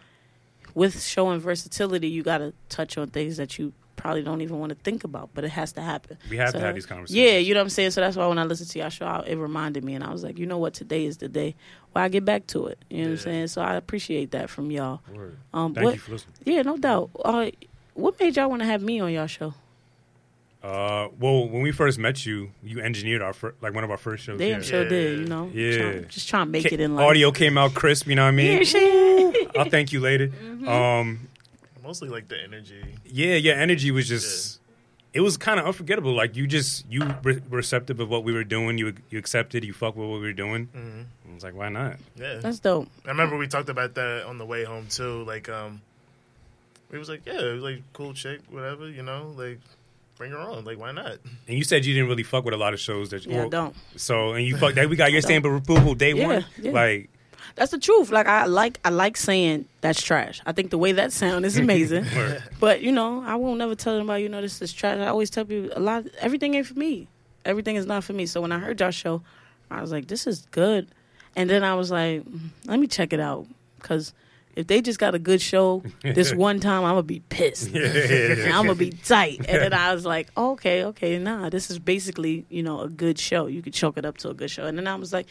[0.75, 4.69] with showing versatility, you got to touch on things that you probably don't even want
[4.69, 6.17] to think about, but it has to happen.
[6.29, 7.17] We have So, to have these conversations.
[7.17, 7.91] Yeah, you know what I'm saying.
[7.91, 10.23] So that's why when I listened to y'all show, it reminded me, and I was
[10.23, 11.55] like, you know what, today is the day
[11.91, 12.79] where I get back to it.
[12.89, 13.47] You know what I'm saying.
[13.47, 15.01] So I appreciate that from y'all.
[15.13, 15.37] Word.
[15.53, 15.93] Um, Thank what?
[15.95, 16.35] you for listening.
[16.45, 17.09] Yeah, no doubt.
[17.23, 17.51] Uh,
[17.93, 19.53] what made y'all want to have me on y'all show?
[20.61, 23.97] Uh, well, when we first met you, you engineered our fir- like one of our
[23.97, 24.37] first shows.
[24.39, 24.63] Damn, here.
[24.63, 25.19] sure did.
[25.19, 25.77] You know, Yeah.
[25.77, 27.05] Trying- just trying to make Ca- it in life.
[27.07, 28.07] Audio came out crisp.
[28.07, 28.57] You know what I mean?
[28.57, 29.57] Yeah, shit.
[29.57, 30.27] I'll thank you later.
[30.27, 30.67] Mm-hmm.
[30.67, 31.19] Um,
[31.81, 32.83] Mostly like the energy.
[33.05, 34.59] yeah, your energy was just.
[35.11, 36.13] It was kind of unforgettable.
[36.13, 38.77] Like you just you were receptive of what we were doing.
[38.77, 39.63] You you accepted.
[39.63, 40.65] You fuck with what we were doing.
[40.67, 41.01] hmm
[41.31, 41.95] I was like, why not?
[42.17, 42.89] Yeah, That's dope.
[43.05, 45.23] I remember we talked about that on the way home too.
[45.23, 45.81] Like, um,
[46.91, 49.59] we was like, yeah, it was like cool chick, whatever, you know, like
[50.19, 50.65] bring her on.
[50.65, 51.13] Like, why not?
[51.47, 53.25] And you said you didn't really fuck with a lot of shows that.
[53.25, 53.75] Yeah, well, don't.
[53.95, 56.45] So and you fuck that we got your stamp of approval day Yeah, one.
[56.61, 56.71] yeah.
[56.71, 57.09] Like
[57.55, 58.11] That's the truth.
[58.11, 60.41] Like I like, I like saying that's trash.
[60.45, 62.05] I think the way that sound is amazing.
[62.59, 64.23] But you know, I won't never tell anybody.
[64.23, 64.99] You know, this is trash.
[64.99, 66.05] I always tell people a lot.
[66.19, 67.07] Everything ain't for me.
[67.45, 68.25] Everything is not for me.
[68.25, 69.21] So when I heard y'all show,
[69.71, 70.89] I was like, this is good.
[71.37, 73.47] And then I was like, mm, let me check it out
[73.79, 74.13] because
[74.59, 77.73] if they just got a good show this one time, I'm gonna be pissed.
[77.73, 79.39] and I'm gonna be tight.
[79.39, 83.17] And then I was like, okay, okay, nah, this is basically, you know, a good
[83.17, 83.47] show.
[83.47, 84.65] You could chalk it up to a good show.
[84.65, 85.27] And then I was like,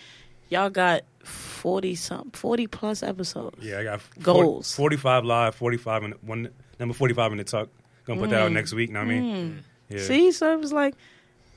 [0.48, 3.58] y'all got forty some, forty plus episodes.
[3.64, 4.74] Yeah, I got Goals.
[4.74, 6.48] 45 live, 45 in one
[6.80, 7.68] number 45 in the tuck.
[8.06, 8.54] Gonna put that out Mm.
[8.54, 9.64] next week, you know what I mean?
[9.90, 9.98] Yeah.
[10.00, 10.94] See, so it was like,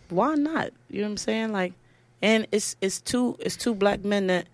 [0.10, 0.72] why not?
[0.90, 1.51] You know what I'm saying?
[1.54, 1.74] Like,
[2.22, 4.48] and it's it's two it's two black men that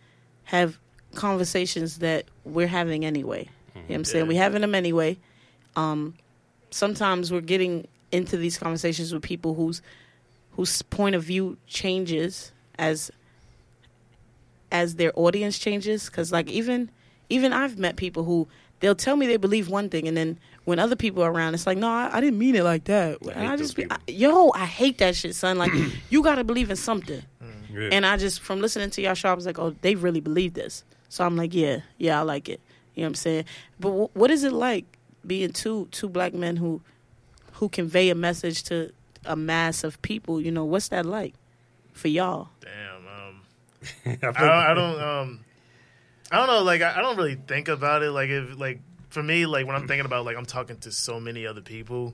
[0.43, 0.77] have
[1.17, 3.49] conversations that we're having anyway.
[3.75, 4.25] You know what I'm saying?
[4.25, 4.29] Yeah.
[4.29, 5.17] We're having them anyway.
[5.75, 6.15] Um,
[6.71, 9.81] sometimes we're getting into these conversations with people whose
[10.51, 13.11] whose point of view changes as
[14.71, 16.05] as their audience changes.
[16.05, 16.89] Because like even
[17.29, 18.47] even I've met people who
[18.79, 21.65] they'll tell me they believe one thing, and then when other people are around, it's
[21.65, 23.17] like, no, I, I didn't mean it like that.
[23.25, 23.85] I And I just be.
[23.89, 25.57] I, yo, I hate that shit, son.
[25.57, 25.71] Like
[26.09, 27.21] you got to believe in something.
[27.71, 27.89] Yeah.
[27.91, 30.53] And I just from listening to y'all show, I was like, oh, they really believe
[30.53, 30.83] this.
[31.09, 32.59] So I'm like, yeah, yeah, I like it.
[32.95, 33.45] You know what I'm saying?
[33.79, 34.85] But w- what is it like
[35.25, 36.81] being two two black men who
[37.53, 38.91] who convey a message to
[39.25, 40.41] a mass of people?
[40.41, 41.33] You know, what's that like
[41.93, 42.49] for y'all?
[42.61, 43.07] Damn.
[43.07, 43.41] Um,
[44.05, 45.01] I I, don't, I don't.
[45.01, 45.45] Um,
[46.31, 46.63] I don't know.
[46.63, 48.11] Like, I, I don't really think about it.
[48.11, 51.19] Like, if like for me, like when I'm thinking about like I'm talking to so
[51.19, 52.13] many other people.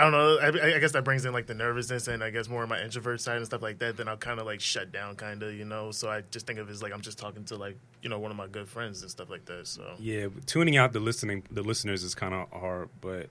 [0.00, 0.38] I don't know.
[0.38, 2.80] I, I guess that brings in like the nervousness and I guess more of my
[2.80, 3.98] introvert side and stuff like that.
[3.98, 5.90] Then I'll kind of like shut down, kind of, you know.
[5.90, 8.18] So I just think of it as like I'm just talking to like you know
[8.18, 9.66] one of my good friends and stuff like that.
[9.66, 13.28] So yeah, tuning out the listening the listeners is kind of hard, but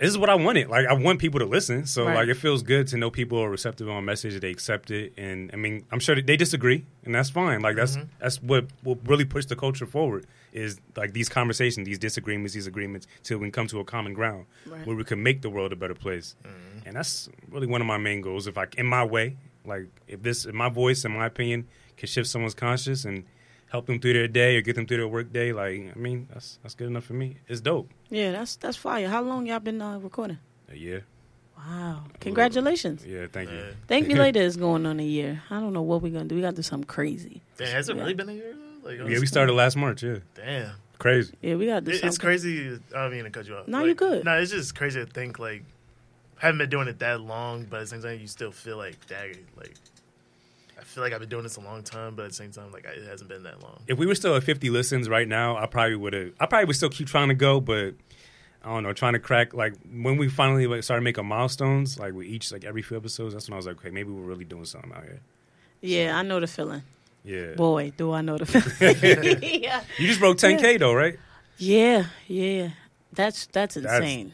[0.00, 0.68] this is what I wanted.
[0.68, 2.14] Like I want people to listen, so Right.
[2.16, 5.12] like it feels good to know people are receptive on a message, they accept it,
[5.16, 7.60] and I mean I'm sure they disagree, and that's fine.
[7.60, 8.08] Like that's mm-hmm.
[8.18, 12.66] that's what will really push the culture forward is like these conversations, these disagreements, these
[12.66, 14.84] agreements, till we can come to a common ground Right.
[14.86, 16.34] where we can make the world a better place.
[16.44, 16.86] Mm-hmm.
[16.88, 18.46] And that's really one of my main goals.
[18.46, 22.08] If I in my way, like if this, if my voice, in my opinion, can
[22.08, 23.24] shift someone's conscious and
[23.70, 26.28] help them through their day or get them through their work day, like I mean,
[26.32, 27.36] that's that's good enough for me.
[27.48, 27.88] It's dope.
[28.10, 29.08] Yeah, that's that's fire.
[29.08, 30.38] How long y'all been uh, recording?
[30.70, 31.04] A year.
[31.56, 33.04] Wow, congratulations!
[33.04, 33.56] Yeah, thank you.
[33.58, 33.70] Yeah.
[33.86, 35.42] Thank you later is going on a year.
[35.50, 36.34] I don't know what we're gonna do.
[36.36, 37.42] We gotta do something crazy.
[37.58, 38.02] damn, has it Yeah.
[38.02, 38.54] really been a year?
[38.82, 40.02] Like, Yeah, we started last March.
[40.02, 40.72] Yeah, Damn.
[40.98, 41.34] crazy.
[41.42, 42.08] Yeah, we gotta do It, something.
[42.08, 42.78] it's crazy.
[42.96, 43.68] I don't mean to cut you off.
[43.68, 44.24] No, Like, you good.
[44.24, 45.62] No, it's just crazy to think like
[46.38, 48.96] haven't been doing it that long, but at the same time, you still feel like
[49.06, 49.74] dang, like
[50.80, 52.72] I feel like I've been doing this a long time, but at the same time,
[52.72, 53.82] like it hasn't been that long.
[53.86, 56.32] If we were still at 50 listens right now, I probably would have.
[56.40, 57.94] I probably would still keep trying to go, but
[58.64, 62.14] I don't know, trying to crack like when we finally like, started making milestones, like
[62.14, 63.34] with each like every few episodes.
[63.34, 65.20] That's when I was like, okay, maybe we're really doing something out here.
[65.82, 66.82] Yeah, I know the feeling.
[67.24, 67.54] Yeah.
[67.54, 69.38] Boy, do I know the feeling.
[69.62, 69.82] yeah.
[69.98, 71.18] you just broke 10k though, right?
[71.58, 72.70] Yeah, yeah.
[73.12, 74.32] That's that's insane.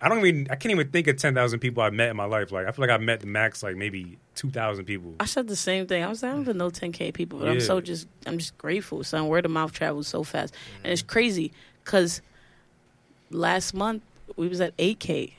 [0.00, 0.46] I don't even.
[0.50, 2.52] I can't even think of 10,000 people I've met in my life.
[2.52, 5.14] Like I feel like I've met the max like maybe 2,000 people.
[5.18, 6.04] I said the same thing.
[6.04, 8.56] I was like, I don't even know 10k people, but I'm so just I'm just
[8.58, 9.02] grateful.
[9.02, 11.10] Son, word of mouth travels so fast, and it's mm-hmm.
[11.10, 11.52] crazy
[11.84, 12.22] because
[13.30, 14.02] last month
[14.36, 15.32] we was at 8k.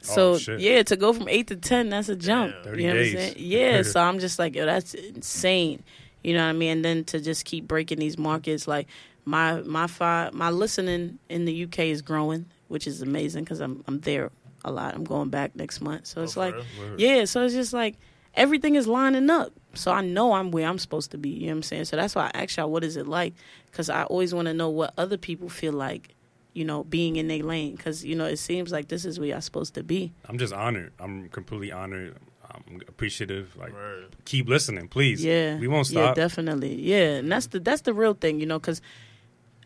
[0.00, 0.60] So Oh, shit.
[0.60, 2.54] yeah, to go from eight to ten, that's a jump.
[2.64, 3.14] 30 you know days.
[3.14, 3.36] what I'm saying?
[3.38, 3.82] Yeah.
[3.82, 5.82] so I'm just like, yo, that's insane.
[6.22, 6.70] You know what I mean?
[6.70, 8.86] And then to just keep breaking these markets, like
[9.24, 13.82] my my fi- my listening in the UK is growing, which is amazing because I'm
[13.86, 14.30] I'm there
[14.64, 14.94] a lot.
[14.94, 17.00] I'm going back next month, so oh, it's Oh, like, real?
[17.00, 17.24] Yeah.
[17.26, 17.96] So it's just like
[18.34, 19.52] everything is lining up.
[19.74, 21.28] So I know I'm where I'm supposed to be.
[21.30, 21.84] You know what I'm saying?
[21.86, 23.34] So that's why I ask y'all, what is it like?
[23.70, 26.14] Because I always want to know what other people feel like.
[26.54, 29.28] You know, being in their lane, because you know it seems like this is where
[29.28, 30.12] y'all supposed to be.
[30.28, 30.92] I'm just honored.
[30.98, 32.16] I'm completely honored.
[32.50, 33.54] I'm appreciative.
[33.56, 34.16] Like, Word.
[34.24, 35.22] keep listening, please.
[35.24, 35.96] Yeah, we won't stop.
[35.96, 36.14] Yeah, stop.
[36.16, 36.74] definitely.
[36.80, 38.80] Yeah, and that's the that's the real thing, you know, because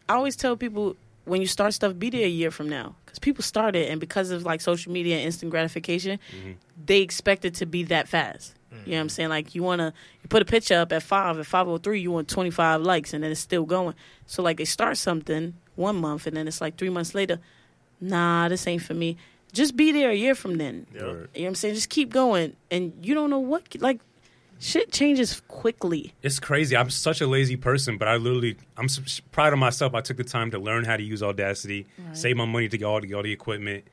[0.09, 3.19] I always tell people when you start stuff, be there a year from now, because
[3.19, 6.57] people start it, and because of like social media and instant gratification, Mhm.
[6.87, 8.55] they expect it to be that fast.
[8.87, 9.29] You know what I'm saying?
[9.29, 12.11] Like you wanna you put a picture up at five, at five oh three, you
[12.11, 13.95] want twenty five likes, and then it's still going.
[14.27, 17.39] So like they start something one month, and then it's like three months later,
[18.01, 19.17] nah, this ain't for me.
[19.53, 20.87] Just be there a year from then.
[20.95, 21.03] Yep.
[21.03, 21.75] You know what I'm saying?
[21.75, 24.01] Just keep going, and you don't know what like
[24.63, 26.15] shit changes quickly.
[26.23, 26.77] It's crazy.
[26.77, 28.87] I'm such a lazy person, but I literally, I'm
[29.33, 29.95] proud of myself.
[29.95, 32.17] I took the time to learn how to use Audacity, Right.
[32.17, 33.85] save my money to get all the, all the equipment,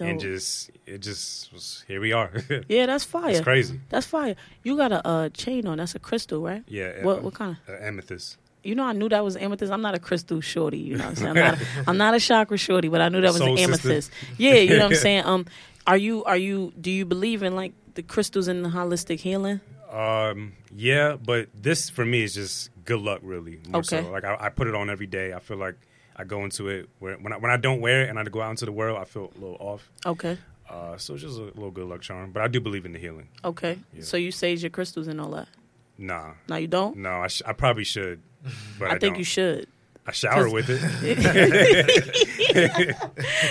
[0.00, 2.32] and just, it just was, here we are.
[2.68, 3.30] yeah, that's fire.
[3.30, 3.80] it's crazy.
[3.90, 4.34] That's fire.
[4.62, 5.78] You got a uh, chain on.
[5.78, 6.62] That's a crystal, right?
[6.68, 7.04] Yeah.
[7.04, 7.74] What uh, what kind of?
[7.74, 8.38] uh, amethyst.
[8.62, 9.70] You know, I knew that was amethyst.
[9.70, 10.78] I'm not a crystal shorty.
[10.78, 11.28] You know what I'm saying?
[11.30, 11.60] I'm not.
[11.60, 14.10] A, I'm not a chakra shorty, but I knew that was Soul an amethyst.
[14.38, 15.24] Yeah, you know what I'm saying.
[15.26, 15.46] Um,
[15.86, 16.72] are you are you?
[16.80, 19.60] Do you believe in like the crystals and the holistic healing?
[19.94, 23.60] Um, yeah, but this for me is just good luck, really.
[23.68, 24.02] More Okay.
[24.02, 24.10] So.
[24.10, 25.32] Like I, I put it on every day.
[25.32, 25.76] I feel like
[26.16, 28.40] I go into it where when I, when I don't wear it and I go
[28.42, 29.88] out into the world, I feel a little off.
[30.06, 32.32] Okay, Uh, so it's just a little good luck charm.
[32.32, 33.28] But I do believe in the healing.
[33.44, 33.78] okay.
[33.94, 34.02] Yeah.
[34.02, 35.48] So you sage your crystals and all that?
[35.96, 36.96] Nah, No, you don't.
[36.96, 38.20] no, I, sh- I probably should,
[38.78, 39.18] but I, I think don't.
[39.18, 39.68] you should.
[40.06, 40.80] I shower with it.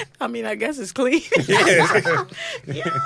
[0.22, 1.22] I mean, I guess it's clean.
[2.68, 2.98] yeah.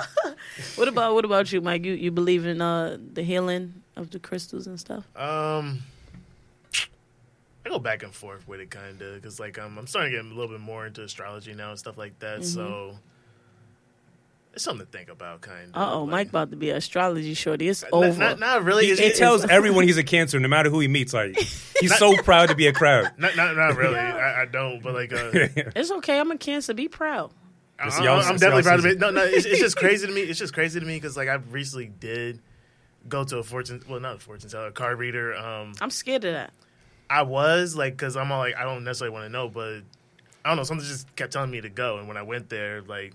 [0.75, 1.85] What about what about you, Mike?
[1.85, 5.05] You you believe in uh the healing of the crystals and stuff?
[5.15, 5.83] Um,
[7.65, 10.17] I go back and forth with it, kind of, because like um, I'm starting to
[10.17, 12.43] get a little bit more into astrology now and stuff like that.
[12.43, 12.97] So
[14.57, 15.75] it's something to think about, kind of.
[15.81, 17.69] Uh oh, Mike about to be an astrology shorty.
[17.69, 18.19] It's Not, over.
[18.19, 18.85] not, not really.
[18.85, 21.13] He, It's, he it's- tells everyone he's a cancer, no matter who he meets.
[21.13, 21.37] Like
[21.79, 23.11] he's so proud to be a crowd.
[23.17, 23.97] Not, not, not really.
[23.97, 24.81] I, I don't.
[24.83, 25.29] But like, uh,
[25.75, 26.19] it's okay.
[26.19, 26.73] I'm a cancer.
[26.73, 27.31] Be proud.
[27.79, 28.99] I, It's I, y'all- I'm definitely y'all proud of it.
[28.99, 29.23] No, no.
[29.23, 30.21] It's, it's just crazy to me.
[30.21, 32.41] It's just crazy to me because like I recently did
[33.07, 33.81] go to a fortune.
[33.87, 35.35] Well, not a fortune teller, a card reader.
[35.35, 36.51] Um, I'm scared of that.
[37.09, 39.81] I was like, because I'm all like, I don't necessarily want to know, but
[40.43, 40.63] I don't know.
[40.63, 43.13] Something just kept telling me to go, and when I went there, like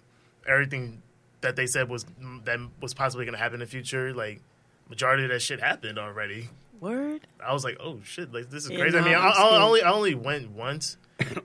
[0.48, 1.02] everything
[1.42, 2.07] that they said was
[2.44, 4.40] that was possibly going to happen in the future, like
[4.88, 6.48] majority of that shit happened already.
[6.81, 7.26] Word.
[7.44, 8.96] I was like, oh shit, like this is Yeah, crazy.
[8.98, 10.96] I no, mean, I'm I, I only I only went once,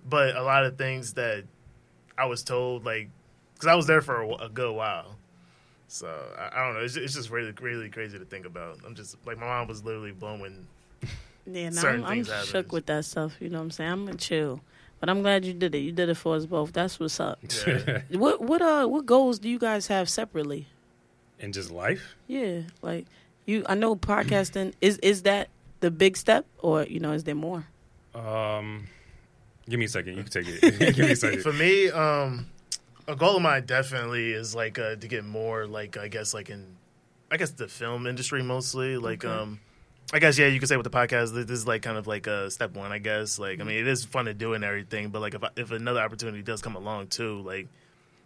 [0.08, 1.44] but a lot of things that
[2.18, 3.10] I was told, like,
[3.54, 5.18] because I was there for a, a good while.
[5.88, 6.08] So
[6.38, 6.82] I, I don't know.
[6.82, 8.80] It's, it's just really, really crazy to think about.
[8.86, 10.68] I'm just like my mom was literally blowing.
[11.46, 13.36] Yeah, no, I'm, I'm shook with that stuff.
[13.40, 13.92] You know what I'm saying?
[13.92, 14.62] I'm gonna chill.
[15.00, 15.80] But I'm glad you did it.
[15.80, 16.74] You did it for us both.
[16.74, 17.40] That's what's up.
[17.68, 18.02] Yeah.
[18.12, 20.68] What what uh what goals do you guys have separately?
[21.40, 22.16] And just life.
[22.28, 23.06] Yeah, like
[23.46, 23.64] you.
[23.70, 25.50] I know podcasting is is that
[25.82, 27.68] the big step, or you know, is there more?
[28.16, 28.88] Um,
[29.70, 30.18] give me a second.
[30.18, 30.80] You can take it.
[30.96, 31.44] give me a second.
[31.44, 32.48] For me, um,
[33.08, 36.50] a goal of mine definitely is like uh, to get more like I guess like
[36.50, 36.66] in
[37.30, 38.98] I guess the film industry mostly.
[38.98, 39.32] Like Okay.
[39.32, 39.60] um
[40.14, 42.28] I guess yeah, you could say with the podcast this is like kind of like
[42.28, 43.40] a step one, I guess.
[43.40, 46.00] Like I mean it is fun to do and everything, but like if if another
[46.00, 47.68] opportunity does come along too, like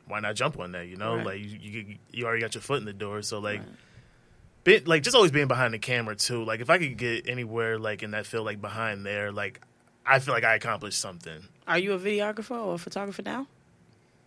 [0.08, 1.16] why not jump on that, you know?
[1.18, 1.26] Right.
[1.26, 3.70] Like you, you you already got your foot in the door, so like Right.
[4.64, 6.44] be, like just always being behind the camera too.
[6.44, 9.60] Like if I could get anywhere like in that field like behind there, like
[10.06, 11.48] I feel like I accomplished something.
[11.68, 13.48] Are you a videographer or a photographer now?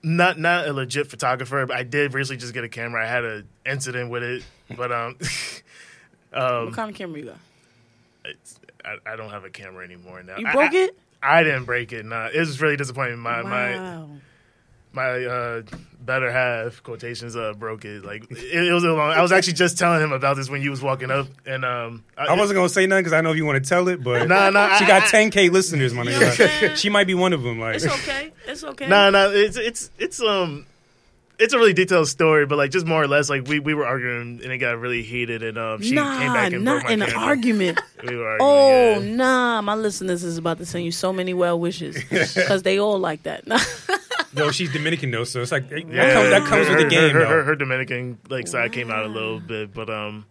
[0.05, 3.03] not not a legit photographer, but I did recently just get a camera.
[3.03, 4.45] I had an incident with it,
[4.77, 5.17] but um,
[6.35, 7.39] um, what kind of camera you got?
[8.25, 10.37] it's, I, I don't have a camera anymore now.
[10.39, 10.99] You broke I, it?
[11.23, 12.05] I didn't break it.
[12.05, 13.19] Nah, it was really disappointing.
[13.19, 14.09] My my wow.
[14.93, 15.63] my uh,
[16.01, 18.05] better half quotations uh broke it.
[18.05, 19.11] Like it, it was a long.
[19.11, 22.05] I was actually just telling him about this when you was walking up, and um,
[22.19, 24.29] I wasn't gonna say nothing because I know if you want to tell it, but
[24.29, 26.61] Nah, nah, she I- got 10k listeners, my You know what I'm nigga.
[26.61, 26.77] saying?
[26.77, 27.59] she might be one of them.
[27.59, 28.33] Like, It's okay.
[28.47, 28.87] It's okay.
[28.89, 30.67] No, no, it's it's it's um
[31.39, 33.87] it's a really detailed story, but like just more or less like we, we were
[33.87, 36.85] arguing and it got really heated and um she nah, came back and not broke
[36.85, 37.27] my in an camera.
[37.27, 37.81] argument.
[38.05, 38.51] We were arguing.
[38.51, 39.17] Oh yeah.
[39.17, 42.99] nah, my listeners is about to send you so many well wishes because they all
[42.99, 43.47] like that.
[44.35, 47.11] no, she's Dominican though, so it's like that, comes, that comes her, with the game.
[47.11, 47.29] Her, though.
[47.29, 50.27] her, her Dominican like side came out a little bit, but um,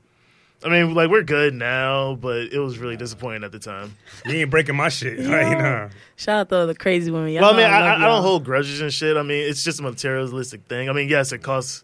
[0.65, 3.95] I mean like we're good now, but it was really disappointing at the time.
[4.26, 5.19] You ain't breaking my shit.
[5.19, 5.89] Like, nah.
[6.15, 7.30] Shout out to the crazy women.
[7.34, 9.17] Y'all well, I mean I, I, I don't hold grudges and shit.
[9.17, 10.89] I mean it's just a materialistic thing.
[10.89, 11.84] I mean yes, it costs.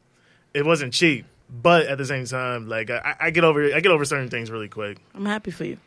[0.54, 3.92] It wasn't cheap, but at the same time, like I, I get over I get
[3.92, 4.98] over certain things really quick.
[5.14, 5.78] I'm happy for you.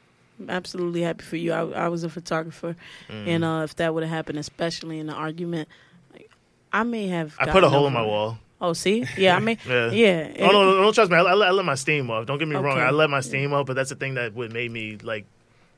[0.40, 1.52] I'm absolutely happy for you.
[1.52, 2.74] I, I was a photographer,
[3.08, 3.26] Mm.
[3.28, 5.68] and uh, if that would have happened, especially in an argument,
[6.12, 6.30] like,
[6.72, 7.34] I may have.
[7.38, 8.06] I put a hole in my it.
[8.06, 8.38] wall.
[8.62, 9.90] Oh, see, yeah, I mean, Yeah.
[9.90, 11.16] yeah, Oh no, no, don't trust me.
[11.16, 12.26] I, I, let, I let my steam off.
[12.26, 12.78] Don't get me wrong.
[12.78, 15.26] I let my steam off, but that's the thing that would make me like,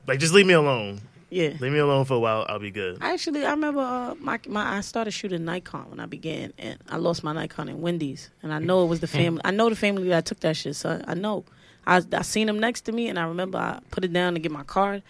[0.07, 1.01] like just leave me alone.
[1.31, 1.53] yeah.
[1.59, 2.45] Leave me alone for a while.
[2.47, 2.99] I'll be good.
[3.01, 6.97] Actually, I remember uh, my my I started shooting Nikon when I began, and I
[6.97, 9.41] lost my Nikon in Wendy's, and I know it was the family.
[9.43, 11.43] I know the family that took that shit, so I know.
[11.87, 14.39] I I seen them next to me, and I remember I put it down to
[14.39, 15.01] get my card,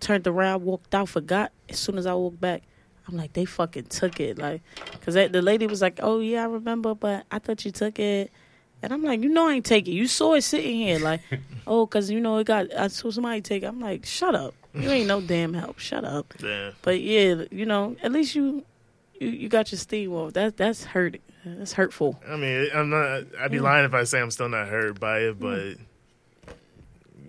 [0.00, 1.52] turned around, walked out, forgot.
[1.68, 2.62] As soon as I walked back,
[3.10, 4.62] I'm like, they fucking took it, like,
[5.02, 8.30] cause the lady was like, oh yeah, I remember, but I thought you took it.
[8.82, 9.92] And I'm like, you know, I ain't take it.
[9.92, 11.20] You saw it sitting here, like,
[11.66, 12.72] oh, cause you know it got.
[12.74, 13.66] I saw somebody take it.
[13.66, 14.54] I'm like, shut up.
[14.72, 15.78] You ain't no damn help.
[15.80, 16.32] Shut up.
[16.42, 16.70] Yeah.
[16.82, 18.64] But yeah, you know, at least you
[19.18, 20.32] you, you got your steam off.
[20.34, 21.16] That that's hurt.
[21.44, 22.20] That's hurtful.
[22.26, 23.24] I mean, I'm not.
[23.38, 23.62] I'd be Mm.
[23.62, 25.74] lying if I say I'm still not hurt by it, but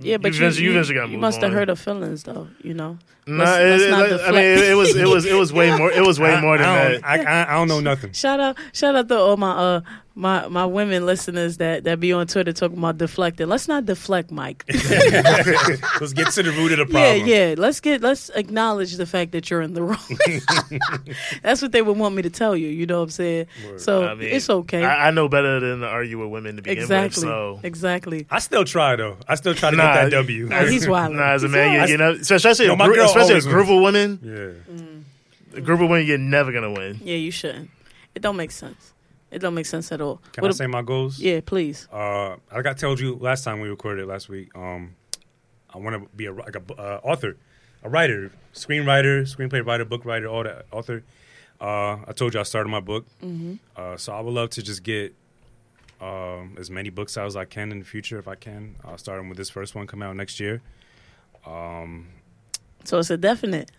[0.04, 2.48] Yeah, but you eventually- you you, you must must have hurt her feelings though.
[2.64, 2.98] You know.
[3.28, 5.54] no, Let's- it, let's it- not I mean, it, it was it was it was
[5.54, 5.92] way more.
[5.92, 7.06] It was way I- more than I that.
[7.06, 8.14] I, I, I don't know nothing.
[8.14, 9.82] Shout out, shout out to all my uh
[10.14, 13.48] my my women listeners that that be on Twitter talking about deflecting.
[13.48, 14.66] Let's not deflect, Mike.
[14.70, 17.28] Let's get to the root of the problem.
[17.28, 17.50] yeah.
[17.50, 17.56] Yeah.
[17.58, 19.98] Let's get let's acknowledge the fact that you're in the wrong.
[21.44, 22.68] That's what they would want me to tell you.
[22.68, 23.48] You know what I'm saying?
[23.66, 23.82] Word.
[23.82, 24.84] So I mean, it's okay.
[24.84, 27.24] I, I know better than to argue with women to begin exactly.
[27.26, 27.32] with.
[27.32, 28.28] So Exactly.
[28.30, 29.18] I still try though.
[29.28, 30.48] I still try to Nah, get that W.
[30.48, 31.14] Nah, he's wild.
[31.16, 33.70] Nah, as a man, you, you know, especially Yo, a my especially a always group
[33.70, 34.74] of women, yeah.
[34.76, 35.04] Mm.
[35.58, 37.00] a group of women, you're never gonna win.
[37.04, 37.70] Yeah, you shouldn't.
[38.14, 38.94] It don't make sense.
[39.32, 40.22] It don't make sense at all.
[40.34, 41.18] Can What I a- say my goals?
[41.20, 41.88] yeah, please.
[41.92, 44.50] Uh, like I told you last time we recorded last week.
[44.56, 44.96] Um,
[45.74, 47.38] I want to be a like a uh, author,
[47.84, 51.04] a writer, screenwriter, screenplay writer, book writer, all that author.
[51.62, 53.54] Uh, I told you I started my book, Mm-hmm.
[53.78, 55.14] uh, so I would love to just get
[56.02, 58.76] um, as many books out as I can in the future if I can.
[58.84, 60.62] I'll start with this first one coming out next year.
[61.46, 62.08] Um,
[62.84, 63.72] So it's a definite.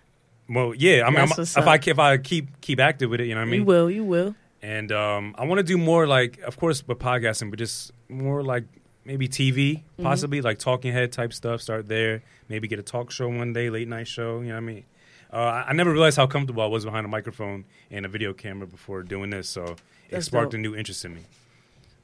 [0.49, 3.41] well, yeah, I mean, if I if I keep keep active with it, you know
[3.41, 3.61] what I mean.
[3.61, 3.91] you will.
[3.91, 4.35] You will.
[4.62, 8.42] And um, I want to do more like, of course, with podcasting, but just more
[8.42, 8.64] like
[9.05, 10.03] maybe TV, Mm-hmm.
[10.05, 11.61] possibly like talking head type stuff.
[11.61, 12.22] Start there.
[12.48, 14.40] Maybe get a talk show one day, late night show.
[14.40, 14.85] You know what I mean?
[15.33, 18.66] Uh, I, never realized how comfortable I was behind a microphone and a video camera
[18.66, 19.48] before doing this.
[19.48, 19.79] So it
[20.11, 20.59] That's sparked dope.
[20.59, 21.22] a new interest in me.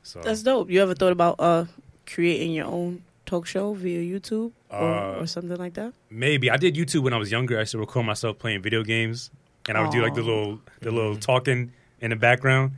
[0.02, 0.70] So That's dope.
[0.70, 1.66] You ever thought about uh
[2.06, 5.92] creating your own talk show via YouTube or, Uh, or something like that?
[6.10, 7.56] maybe I did YouTube when I was younger.
[7.58, 9.30] I used to record myself playing video games,
[9.68, 12.72] and I would do like the little the little talking in the background.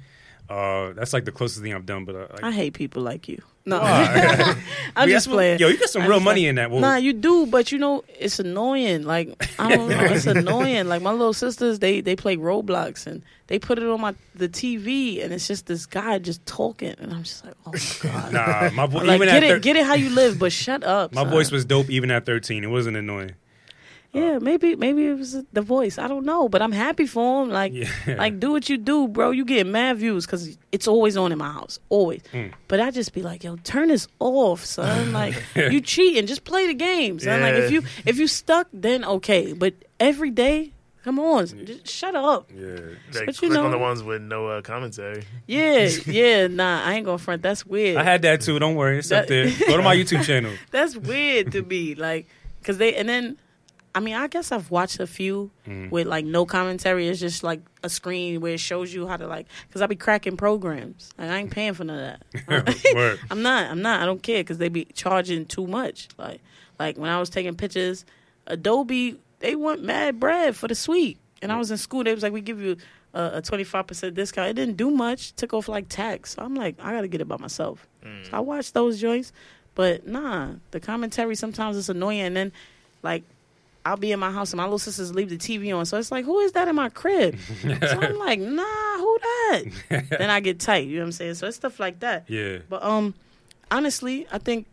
[0.49, 2.05] Uh, that's like the closest thing I've done.
[2.05, 3.41] But uh, like, I hate people like you.
[3.67, 4.57] No, Why?
[4.97, 5.59] I'm We just got some- playing.
[5.61, 6.71] Yo, you got some I'm real money like- in that.
[6.73, 9.05] Well, Nah, you do, but you know it's annoying.
[9.05, 10.89] Like I don't know, it's annoying.
[10.89, 14.49] Like my little sisters, they they play Roblox and they put it on my the
[14.49, 18.33] TV, and it's just this guy just talking, and I'm just like, oh my god.
[18.33, 20.83] Nah, my vo- Like get at it, thir- get it how you live, but shut
[20.83, 21.13] up.
[21.15, 21.31] my son.
[21.31, 22.65] voice was dope even at 13.
[22.65, 23.33] It wasn't annoying.
[24.13, 25.97] Yeah, maybe maybe it was the voice.
[25.97, 27.51] I don't know, but I'm happy for him.
[27.51, 27.89] Like, Yeah.
[28.19, 29.31] like do what you do, bro.
[29.31, 32.23] You get mad views because it's always on in my house, always.
[32.33, 32.53] Mm.
[32.67, 35.13] But I just be like, yo, turn this off, son.
[35.21, 37.41] Like, you cheating, just play the game, son.
[37.41, 39.53] Like, if you if you stuck, then okay.
[39.53, 40.73] But every day,
[41.05, 42.51] come on, just shut up.
[42.53, 42.67] Yeah.
[43.15, 45.23] Like, But you click on the ones with no uh, commentary.
[45.47, 47.43] Yeah, yeah, nah, I ain't gonna front.
[47.43, 47.97] That's weird.
[47.97, 48.59] I had that too.
[48.59, 48.99] Don't worry.
[48.99, 49.45] It's up there.
[49.69, 50.53] Go to my YouTube channel.
[50.73, 51.95] That's weird to me.
[51.95, 52.27] Like,
[52.65, 53.39] cause they and then,
[53.95, 55.91] I mean, I guess I've watched a few Mm.
[55.91, 57.09] with like no commentary.
[57.09, 59.47] It's just like a screen where it shows you how to like.
[59.73, 61.11] Cause I be cracking programs.
[61.19, 62.75] Like I ain't paying for none of that.
[62.95, 63.19] Word.
[63.31, 63.71] I'm not.
[63.71, 64.01] I'm not.
[64.01, 66.09] I don't care because they be charging too much.
[66.19, 66.41] Like,
[66.79, 68.05] like when I was taking pictures,
[68.47, 71.19] Adobe they want mad bread for the suite.
[71.43, 72.05] And I was in school.
[72.05, 72.77] They was like, we give you
[73.15, 74.51] a twenty five percent discount.
[74.51, 75.33] It didn't do much.
[75.35, 76.35] Took off like tax.
[76.35, 77.87] So I'm like, I gotta get it by myself.
[78.03, 79.33] So I watched those joints,
[79.75, 82.21] but nah, the commentary sometimes it's annoying.
[82.21, 82.53] And then,
[83.03, 83.25] like,
[83.85, 86.13] I'll be in my house and my little sisters leave the TV on, so it's
[86.13, 87.39] like, who is that in my crib?
[87.63, 87.69] so
[88.01, 89.65] I'm like, nah, who that?
[90.19, 90.87] then I get tight.
[90.87, 91.35] You know what I'm saying?
[91.35, 92.25] So it's stuff like that.
[92.29, 92.59] Yeah.
[92.69, 93.15] But um,
[93.71, 94.67] honestly, I think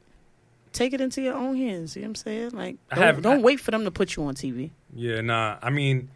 [0.74, 1.96] take it into your own hands.
[1.96, 2.50] You know what I'm saying?
[2.52, 4.72] Like, don't, have- don't I- wait for them to put you on TV.
[4.94, 5.22] Yeah.
[5.22, 5.58] Nah.
[5.62, 6.10] I mean,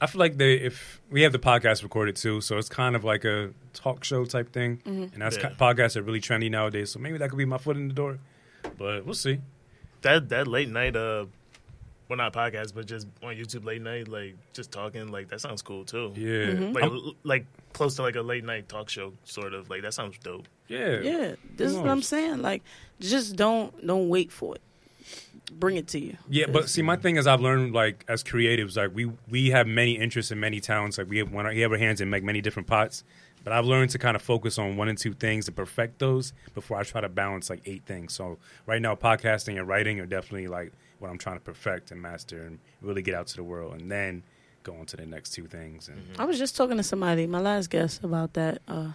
[0.00, 3.04] I feel like they if we have the podcast recorded too, so it's kind of
[3.04, 5.14] like a talk show type thing, Mm-hmm.
[5.14, 5.50] and that's Yeah.
[5.50, 6.90] ki- podcasts are really trendy nowadays.
[6.90, 8.18] So maybe that could be my foot in the door.
[8.76, 9.38] But we'll see.
[10.02, 11.26] That that late night, uh,
[12.08, 15.62] well, not podcast, but just on YouTube late night, like just talking, like that sounds
[15.62, 16.12] cool too.
[16.16, 16.28] Yeah.
[16.52, 16.72] Mm-hmm.
[16.74, 19.70] Like I'm- like close to like a late night talk show, sort of.
[19.70, 20.46] Like that sounds dope.
[20.68, 21.00] yeah.
[21.00, 22.42] Yeah, this is what I'm saying.
[22.42, 22.62] Like,
[23.00, 24.60] just don't don't wait for it.
[25.52, 26.16] Bring it to you.
[26.28, 29.66] Yeah, but see, my thing is, I've learned like as creatives, like we we have
[29.66, 30.96] many interests and many talents.
[30.98, 33.04] Like we have one, we have our hands in like many different pots.
[33.44, 36.32] But I've learned to kind of focus on one and two things to perfect those
[36.54, 38.14] before I try to balance like eight things.
[38.14, 40.72] So right now, podcasting and writing are definitely like
[41.04, 43.90] what I'm trying to perfect and master and really get out to the world, and
[43.90, 44.22] then
[44.62, 45.88] go on to the next two things.
[45.88, 48.62] And I was just talking to somebody, my last guest, about that.
[48.66, 48.92] Uh,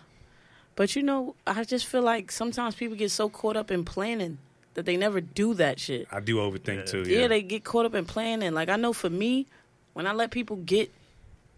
[0.76, 4.38] But you know, I just feel like sometimes people get so caught up in planning
[4.74, 6.08] that they never do that shit.
[6.12, 6.84] I do overthink Yeah.
[6.86, 7.04] too.
[7.04, 7.20] Yeah.
[7.22, 8.54] Yeah, they get caught up in planning.
[8.54, 9.46] Like I know for me,
[9.94, 10.90] when I let people get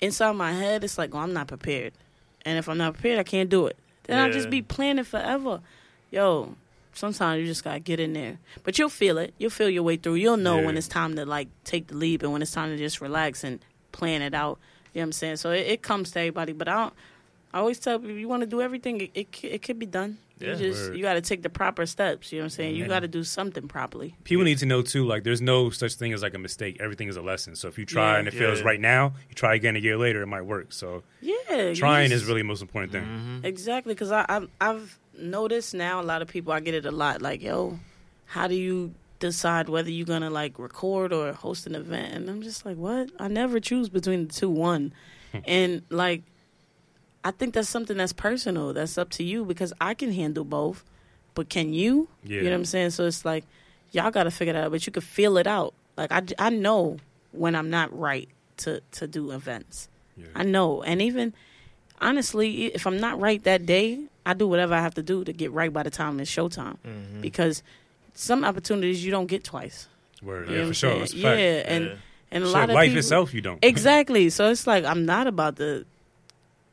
[0.02, 1.94] inside my head, it's like, oh, I'm not prepared.
[2.44, 3.78] And if I'm not prepared, I can't do it.
[4.06, 5.62] Then I'll just be planning forever.
[6.10, 6.56] Yo,
[6.94, 8.40] sometimes you just gotta get in there.
[8.64, 9.34] But you'll feel it.
[9.38, 10.16] You'll feel your way through.
[10.16, 10.66] You'll know Yeah.
[10.66, 13.44] when it's time to like take the leap and when it's time to just relax
[13.44, 13.60] and
[13.92, 14.60] plan it out.
[14.94, 15.36] You know what I'm saying?
[15.38, 16.54] So it, it comes to everybody.
[16.54, 16.94] But I don't
[17.54, 20.18] I always tell people you want to do everything, it, it it could be done.
[20.40, 20.54] Yeah.
[20.54, 20.98] you just Word.
[20.98, 22.32] you got to take the proper steps.
[22.32, 22.76] You know what I'm saying?
[22.76, 24.16] You got to do something properly.
[24.24, 25.06] People need to know too.
[25.06, 26.78] Like, there's no such thing as like a mistake.
[26.80, 27.56] Everything is a lesson.
[27.56, 28.20] So if you try Yeah.
[28.20, 30.74] and it fails right now, you try again a year later, it might work.
[30.74, 33.04] So Yeah, trying just- is really the most important thing.
[33.04, 33.46] Mhm.
[33.46, 36.92] Exactly, because I, I I've noticed now a lot of people I get it a
[36.92, 37.22] lot.
[37.22, 37.80] Like, yo,
[38.26, 42.14] how do you decide whether you're gonna like record or host an event?
[42.14, 43.10] And I'm just like, what?
[43.20, 44.50] I never choose between the two.
[44.50, 44.94] One,
[45.32, 45.40] hmm.
[45.46, 46.24] and like,
[47.24, 48.74] I think that's something that's personal.
[48.74, 50.84] That's up to you because I can handle both,
[51.34, 52.08] but can you?
[52.24, 52.38] Yeah.
[52.38, 52.90] You know what I'm saying?
[52.92, 53.46] So it's like
[53.92, 55.74] y'all got to figure that out, but you could feel it out.
[55.98, 56.98] Like I, I know
[57.32, 59.88] when I'm not right to to do events.
[60.18, 60.28] Yeah.
[60.36, 61.34] I know, and even
[62.02, 65.34] honestly, if I'm not right that day, I do whatever I have to do to
[65.34, 66.78] get right by the time it's showtime.
[66.86, 67.22] Mhm.
[67.22, 67.64] Because
[68.14, 69.88] some opportunities you don't get twice.
[70.22, 70.50] Word.
[70.50, 71.04] You Yeah, for sure.
[71.06, 71.30] Yeah,
[71.66, 71.92] and Yeah.
[72.32, 73.60] and a Shit, lot of life people, itself, you don't.
[73.64, 74.30] Exactly.
[74.30, 75.86] So it's like I'm not about to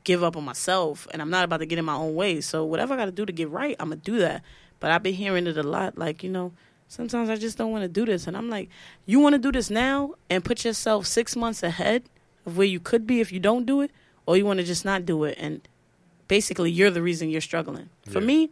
[0.04, 2.40] give up on myself, and I'm not about to get in my own way.
[2.40, 4.42] So whatever I got to do to get right, I'm gonna do that.
[4.80, 5.96] But I've been hearing it a lot.
[5.98, 6.52] Like you know,
[6.88, 8.68] sometimes I just don't want to do this, and I'm like,
[9.06, 12.02] you want to do this now and put yourself six months ahead
[12.46, 13.90] of where you could be if you don't do it,
[14.26, 15.66] or you want to just not do it, and
[16.28, 17.88] basically you're the reason you're struggling.
[18.06, 18.26] For Yeah.
[18.26, 18.50] me,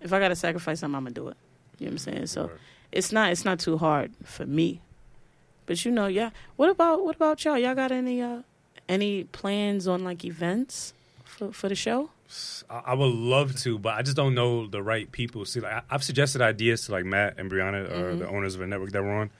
[0.00, 1.36] if I got to sacrifice something, I'm gonna do it.
[1.78, 2.26] You know what I'm saying?
[2.26, 2.58] So Word.
[2.92, 4.80] it's not it's not too hard for me.
[5.66, 6.30] But you know, yeah.
[6.56, 7.58] What about what about y'all?
[7.58, 8.42] Y'all got any uh
[8.88, 12.10] any plans on like events for for the show?
[12.68, 15.44] I, I would love to, but I just don't know the right people.
[15.44, 18.18] See, like I've suggested ideas to like Matt and Brianna, or Mhm.
[18.18, 19.30] the owners of a network that we're on,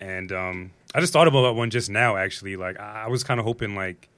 [0.00, 2.16] and um, I just thought about one just now.
[2.16, 4.08] Actually, like I was kind of hoping like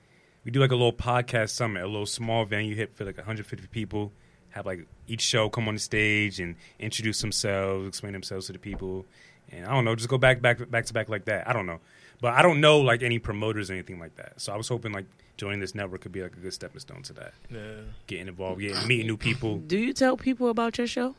[0.46, 3.66] we do like a little podcast summit, a little small venue hit for like 150
[3.68, 4.12] people.
[4.50, 8.58] Have like each show come on the stage and introduce themselves, explain themselves to the
[8.58, 9.04] people,
[9.52, 11.46] and I don't know, just go back back back to back like that.
[11.46, 11.78] I don't know,
[12.22, 14.40] but I don't know like any promoters or anything like that.
[14.40, 15.04] So I was hoping like
[15.36, 17.80] joining this network could be like a good stepping stone to that Yeah.
[18.06, 19.58] getting involved, getting meeting new people.
[19.58, 21.14] Do you tell people about your show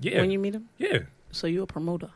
[0.00, 0.68] Yeah, when you meet them?
[0.78, 0.98] yeah,
[1.32, 2.10] So you're a promoter?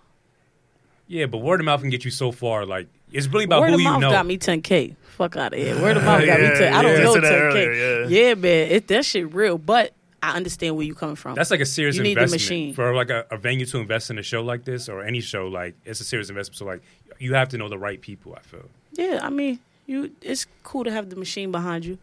[1.09, 1.27] yeah.
[1.27, 2.65] But word of mouth can get you so far.
[2.65, 4.11] Like it's really about Word who of you mouth know.
[4.11, 4.97] got me 10k.
[5.17, 5.81] Fuck out of here.
[5.81, 6.73] Word of mouth got me 10K.
[6.73, 7.05] I don't yeah.
[7.05, 7.31] know 10k.
[7.31, 7.73] earlier,
[8.05, 8.07] yeah.
[8.09, 8.35] yeah.
[8.35, 9.93] man, it that shit real, but
[10.23, 11.35] I understand where you coming from.
[11.35, 12.75] That's like a serious You need the investment machine.
[12.75, 15.47] for like a, a venue to invest in a show like this or any show.
[15.47, 16.57] Like it's a serious investment.
[16.57, 16.83] So like
[17.19, 18.35] you have to know the right people.
[18.37, 18.65] I feel.
[18.93, 20.11] Yeah, I mean, you.
[20.23, 21.99] It's cool to have the machine behind you.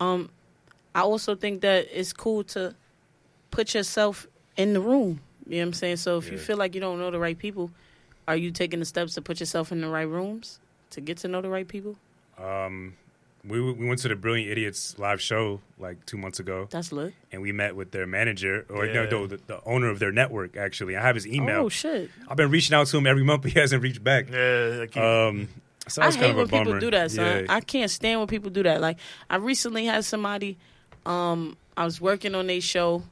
[0.00, 0.30] Um,
[0.94, 2.74] I also think that it's cool to
[3.50, 5.20] put yourself in the room.
[5.46, 5.96] You know what I'm saying?
[5.96, 7.70] So if you feel like you don't know the right people,
[8.32, 10.58] are you taking the steps to put yourself in the right rooms
[10.90, 11.96] to get to know the right people?
[12.38, 12.94] Um,
[13.44, 17.12] we we went to the Brilliant Idiots live show like two months ago, That's lit.
[17.32, 19.08] and we met with their manager or no, Yeah.
[19.10, 20.56] no, the, the owner of their network.
[20.56, 21.62] Actually, I have his email.
[21.62, 22.10] Oh shit!
[22.28, 24.30] I've been reaching out to him every month, but he hasn't reached back.
[24.30, 24.76] Yeah.
[24.80, 25.48] Like you- Um,
[25.88, 26.64] so I that's hate kind of when bummer.
[26.76, 27.44] people do that, son.
[27.44, 27.46] Yeah.
[27.54, 28.80] I can't stand when people do that.
[28.80, 30.56] Like I recently had somebody,
[31.04, 33.02] um, I was working on a show,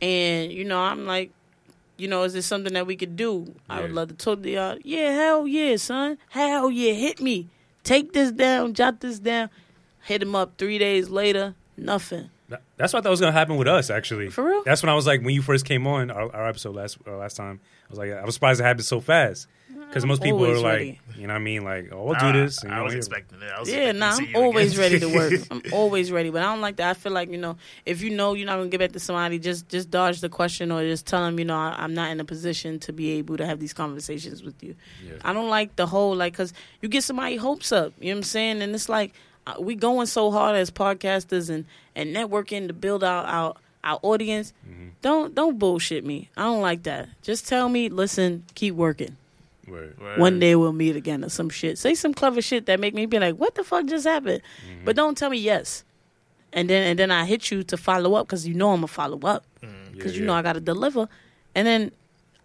[0.00, 1.30] and you know I'm like,
[1.96, 3.54] you know, is this something that we could do?
[3.68, 4.78] I would love to talk to y'all.
[4.84, 6.18] Yeah, hell yeah, son.
[6.30, 7.48] Hell yeah, hit me.
[7.84, 9.50] Take this down, jot this down.
[10.02, 12.30] Hit him up three days later, nothing.
[12.48, 13.90] That- That's what I thought was gonna happen with us.
[13.90, 14.62] Actually, For real?
[14.64, 17.16] That's when I was like, when you first came on our, our episode last uh,
[17.16, 17.60] last time.
[17.62, 19.46] I was like, I was surprised it happened so fast
[19.88, 21.00] because most people are like, ready.
[21.16, 22.62] you know, what I mean, like, oh, we'll do this.
[22.62, 23.50] and I, you was know, expecting it.
[23.50, 25.32] I was Yeah, expecting nah, to see I'm always ready to work.
[25.50, 26.90] I'm always ready, but I don't like that.
[26.90, 29.38] I feel like you know, if you know you're not gonna get back to somebody,
[29.38, 32.20] just just dodge the question or just tell them, you know, I, I'm not in
[32.20, 34.74] a position to be able to have these conversations with you.
[35.06, 35.14] Yeah.
[35.24, 37.92] I don't like the whole like because you get somebody hopes up.
[37.98, 38.62] You know what I'm saying?
[38.62, 39.14] And it's like
[39.46, 43.98] uh, we going so hard as podcasters and and networking to build out our our
[44.02, 44.52] audience.
[44.68, 44.88] Mm-hmm.
[45.00, 46.28] Don't don't bullshit me.
[46.36, 47.08] I don't like that.
[47.22, 49.16] Just tell me, listen, keep working.
[49.68, 49.98] Word.
[50.00, 50.18] Word.
[50.20, 51.78] One day we'll meet again or some shit.
[51.78, 54.42] Say some clever shit that make me be like, what the fuck just happened?
[54.68, 54.84] Mm-hmm.
[54.84, 55.84] But don't tell me yes.
[56.52, 58.86] And then and then I hit you to follow up because you know I'm gonna
[58.88, 59.44] follow up
[59.92, 60.38] because Yeah, you know yeah.
[60.38, 61.08] I gotta deliver.
[61.54, 61.90] And then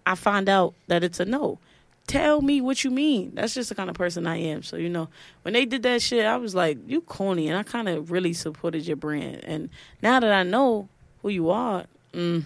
[0.05, 1.59] I find out that it's a no.
[2.07, 3.31] Tell me what you mean.
[3.35, 4.63] That's just the kind of person I am.
[4.63, 5.07] So you know,
[5.43, 8.33] when they did that shit, I was like, you corny, and I kind of really
[8.33, 9.41] supported your brand.
[9.45, 9.69] And
[10.01, 10.89] now that I know
[11.21, 12.43] who you are, mm,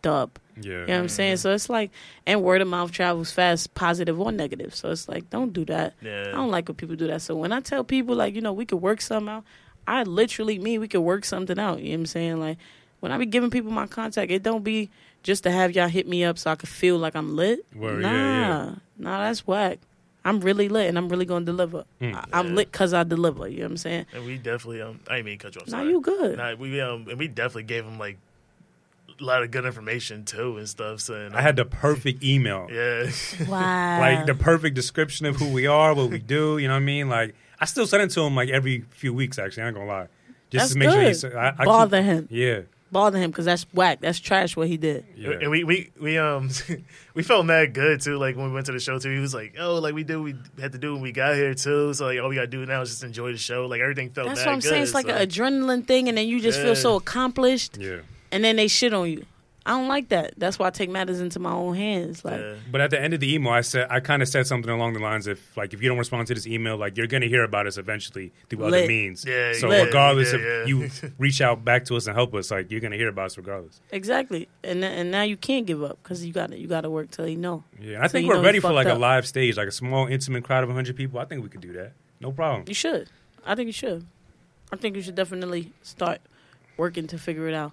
[0.00, 0.30] dub.
[0.64, 0.70] Yeah.
[0.70, 1.36] You know what I'm saying?
[1.38, 1.90] So it's like,
[2.26, 4.74] and word of mouth travels fast, positive or negative.
[4.74, 5.94] So it's like, don't do that.
[6.02, 6.28] Yeah.
[6.28, 7.22] I don't like when people do that.
[7.22, 9.44] So when I tell people, like, you know, we could work something out,
[9.86, 11.80] I literally mean we could work something out.
[11.80, 12.40] You know what I'm saying?
[12.40, 12.58] Like,
[13.00, 14.90] when I be giving people my contact, it don't be
[15.22, 17.64] just to have y'all hit me up so I can feel like I'm lit.
[17.74, 18.74] Word, nah, yeah, yeah.
[18.98, 19.78] nah, that's whack.
[20.24, 21.84] I'm really lit and I'm really gonna deliver.
[22.00, 22.14] Mm.
[22.14, 22.54] I, I'm Yeah.
[22.54, 23.48] lit cause I deliver.
[23.48, 24.06] You know what I'm saying?
[24.12, 25.68] And we definitely um I didn't mean to cut you off.
[25.68, 26.36] Nah, you good.
[26.38, 28.18] Nah, we um and we definitely gave him like
[29.22, 31.00] a lot of good information too and stuff.
[31.00, 32.68] So and, I had the perfect email.
[32.70, 33.10] yeah.
[33.48, 34.00] Wow.
[34.00, 36.58] Like the perfect description of who we are, what we do.
[36.58, 37.08] You know what I mean?
[37.08, 39.38] Like I still send it to him like every few weeks.
[39.38, 40.08] Actually, I ain't gonna lie,
[40.50, 41.08] just That's to make sure good.
[41.08, 41.24] he's.
[41.24, 42.28] I, I keep- Bother him.
[42.30, 42.60] Yeah,
[42.90, 44.00] Bother him because that's whack.
[44.02, 45.06] That's trash what he did.
[45.16, 45.30] yeah.
[45.40, 46.50] And we, we, we um
[47.14, 48.18] we felt mad good too.
[48.18, 50.16] Like when we went to the show too, he was like, "Oh, like we did,
[50.18, 51.94] we had to do when we got here too.
[51.94, 53.66] So like all we gotta do now is just enjoy the show.
[53.66, 54.26] Like everything felt.
[54.28, 54.82] That's mad what I'm good, saying.
[54.82, 56.64] It's like an adrenaline thing, and then you just Yeah.
[56.64, 58.00] feel so accomplished, yeah.
[58.32, 59.24] And then they shit on you.
[59.64, 60.34] I don't like that.
[60.36, 62.24] That's why I take matters into my own hands.
[62.24, 62.54] Like, Yeah.
[62.68, 64.94] But at the end of the email, I said I kind of said something along
[64.94, 67.44] the lines of like, if you don't respond to this email, like you're gonna hear
[67.44, 69.24] about us eventually through other means.
[69.24, 70.64] Yeah, So yeah, regardless yeah, if yeah.
[70.66, 73.36] you reach out back to us and help us, like you're gonna hear about us
[73.38, 73.80] regardless.
[73.92, 74.48] exactly.
[74.64, 76.90] And th- and now you can't give up because you got to you got to
[76.90, 77.62] work till you know.
[77.80, 80.08] Yeah, and I think we're ready for like fucked a live stage, like a small
[80.08, 81.20] intimate crowd of 100 people.
[81.20, 81.92] I think we could do that.
[82.18, 82.64] No problem.
[82.66, 83.10] You should.
[83.46, 84.04] I think you should.
[84.72, 86.20] I think you should definitely start
[86.76, 87.70] working to figure it out.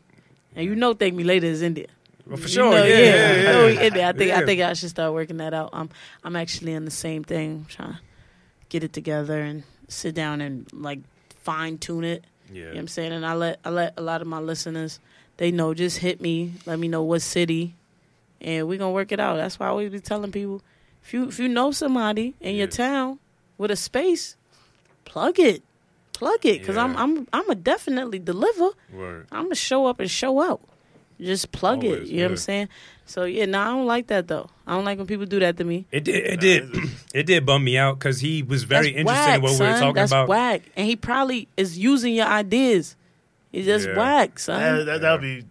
[0.55, 1.87] And you know, thank me later is India.
[2.25, 4.09] Well, for You sure, know, yeah, yeah, I yeah.
[4.09, 5.69] I think I think I should start working that out.
[5.73, 5.89] I'm
[6.23, 7.99] I'm actually in the same thing, trying to
[8.69, 10.99] get it together and sit down and like
[11.41, 12.23] fine tune it.
[12.51, 12.55] Yeah.
[12.55, 13.11] You know what I'm saying?
[13.13, 14.99] And I let I let a lot of my listeners
[15.37, 17.73] they know just hit me, let me know what city,
[18.41, 19.37] and we're gonna work it out.
[19.37, 20.61] That's why I always be telling people
[21.03, 23.19] if you if you know somebody in your town
[23.57, 24.35] with a space,
[25.05, 25.63] plug it.
[26.19, 26.65] Plug it.
[26.65, 27.01] Cause I'm Yeah.
[27.03, 28.69] I'm I'm a definitely deliver.
[28.93, 29.27] Word.
[29.31, 30.59] I'm gonna show up and show out.
[31.21, 31.93] Just plug it.
[31.93, 32.69] Always, You know what I'm saying?
[33.05, 34.49] So yeah, no, I don't like that though.
[34.67, 35.85] I don't like when people do that to me.
[35.91, 36.15] It did.
[36.25, 36.69] It did.
[37.13, 39.57] it did bum me out because he was very That's interested whack, in what we
[39.59, 39.79] were son.
[39.79, 40.27] talking That's about.
[40.27, 40.61] whack.
[40.75, 42.95] And he probably is using your ideas.
[43.51, 43.97] He's just Yeah.
[43.97, 44.59] whack, son.
[44.79, 45.45] That, that, that would be.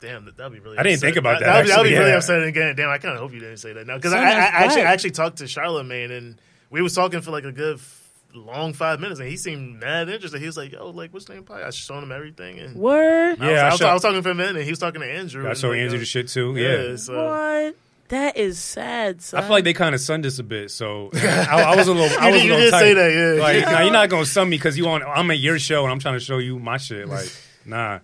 [0.00, 0.78] Damn, that would be really.
[0.78, 1.14] I didn't upsetting.
[1.14, 2.16] think about that, That would be actually, really yeah.
[2.16, 2.76] upsetting again.
[2.76, 4.34] Damn, I kind of hope you didn't say that now because I, I, I
[4.64, 4.82] actually.
[4.82, 6.36] I actually talked to Charlemagne and
[6.70, 8.05] we was talking for like a good f-
[8.36, 10.40] long five minutes and he seemed mad interested.
[10.40, 11.44] He was like, "Yo, like what's the name?
[11.44, 13.40] Pie?" I showed him everything and Word.
[13.40, 14.78] I was, Yeah, I I was, showed- I was talking to him and he was
[14.78, 15.46] talking to Andrew.
[15.46, 16.54] I and, showed like, Andrew uh, the shit too.
[16.56, 16.96] Yeah, Yeah.
[16.96, 17.76] so What?
[18.08, 19.40] That is sad, son.
[19.40, 21.92] I feel like they kind of sunned us a bit, so I, I was a
[21.92, 22.16] little.
[22.20, 22.78] I was did- a little did tight.
[22.80, 23.42] say that, yeah.
[23.42, 25.02] Like, nah, you're not gonna sun me because you on.
[25.02, 27.08] I'm at your show and I'm trying to show you my shit.
[27.08, 27.28] Like,
[27.66, 27.98] nah.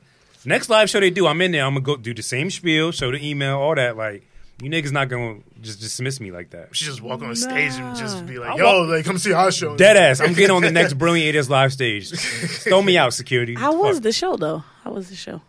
[0.44, 1.64] Next live show they do, I'm in there.
[1.64, 3.96] I'm gonna go do the same spiel, show the email, all that.
[3.96, 4.24] Like,
[4.60, 6.74] you niggas not gonna just dismiss me like that.
[6.74, 9.32] she just walk on the stage and just be like, "Yo, walk- like come see
[9.32, 10.20] our show." Dead ass.
[10.20, 12.10] I'm getting on the next Brilliant Idiots live stage.
[12.64, 13.54] Throw me out, security.
[13.54, 14.02] How was Fuck.
[14.04, 14.64] the show though?
[14.84, 15.40] How was the show?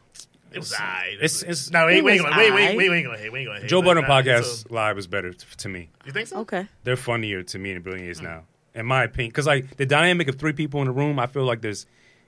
[0.51, 1.13] It was alright.
[1.15, 2.89] It's- it's- no, we ain't, we It was gonna, we, ain't- we, aight.
[2.89, 3.33] we ain't gonna hate.
[3.33, 3.67] We ain't gonna.
[3.67, 5.89] Joe but Budden podcast it's live is better t- to me.
[6.05, 6.37] You think so?
[6.41, 6.67] Okay.
[6.83, 8.25] They're funnier to me than Brilliant is hmm.
[8.25, 8.43] now,
[8.75, 9.29] in my opinion.
[9.29, 11.85] Because like the dynamic of three people in a room, I feel like there's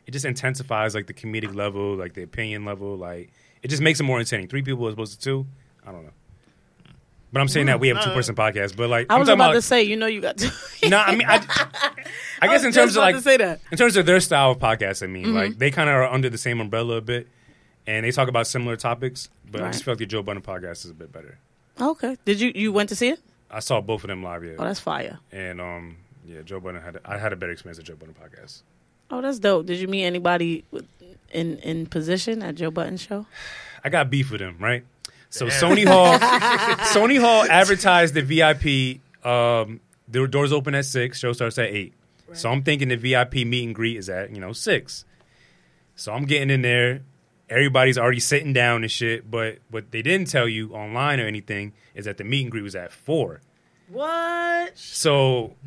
[0.08, 2.96] it just intensifies like the comedic level, like the opinion level.
[2.98, 4.48] Like it just makes it more entertaining.
[4.48, 5.46] Three people as opposed to two.
[5.86, 6.12] I don't know.
[7.36, 8.78] But I'm saying that we have a two person podcast.
[8.78, 10.50] But like I I'm was talking about about, to say, you know, you got to.
[10.88, 11.36] no, I mean, I,
[12.42, 13.60] I guess in was terms of about like to say that.
[13.74, 15.36] in terms of their style of podcast, I mean, Mm-hmm.
[15.36, 17.28] like they kind of are under the same umbrella a bit,
[17.86, 19.28] and they talk about similar topics.
[19.52, 19.84] But I just Right.
[19.86, 21.38] feel like the Joe Budden podcast is a bit better.
[21.80, 22.16] Okay.
[22.24, 23.20] Did you you went to see it?
[23.52, 25.20] I saw both of them live, yeah, Oh, that's fire.
[25.34, 28.62] and um, yeah, Joe Budden had I had a better experience at Joe Budden podcast.
[29.12, 29.66] Oh, that's dope.
[29.66, 30.88] Did you meet anybody with,
[31.34, 33.26] in in position at Joe Budden show?
[33.84, 34.86] I got beef with him, right?
[35.36, 35.48] So.
[35.48, 36.18] Sony Hall,
[36.94, 39.02] Sony Hall advertised the VIP.
[39.26, 41.20] Um, the doors open at six.
[41.20, 41.94] Show starts at eight.
[42.32, 45.04] So I'm thinking the VIP meet and greet is at you know six.
[45.98, 47.02] So I'm getting in there.
[47.50, 49.30] Everybody's already sitting down and shit.
[49.30, 52.64] But what they didn't tell you online or anything is that the meet and greet
[52.64, 53.42] was at four.
[53.90, 54.78] What?
[54.78, 55.58] So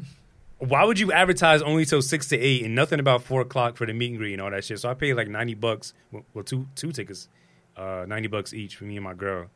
[0.61, 3.85] why would you advertise only till six to eight and nothing about four o'clock for
[3.85, 4.79] the meet and greet and all that shit?
[4.79, 5.93] So I paid like ninety bucks.
[6.11, 7.29] Well, well, two two tickets,
[7.77, 9.49] uh, ninety bucks each for me and my girl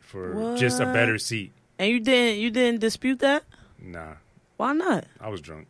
[0.00, 1.52] for just a better seat.
[1.78, 3.44] And you didn't you didn't dispute that?
[3.80, 4.14] Nah,
[4.56, 5.04] Why not?
[5.20, 5.66] I was drunk.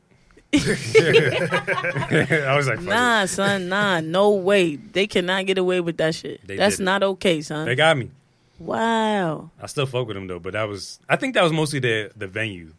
[0.52, 0.58] I
[2.56, 2.88] was like, fuck it.
[2.88, 4.74] Nah, son, nah, no way.
[4.76, 6.44] They cannot get away with that shit.
[6.44, 7.66] They That's not okay, son.
[7.66, 8.10] They got me.
[8.58, 9.50] wow.
[9.62, 10.98] I still fuck with them though, but that was.
[11.08, 12.72] I think that was mostly the the venue.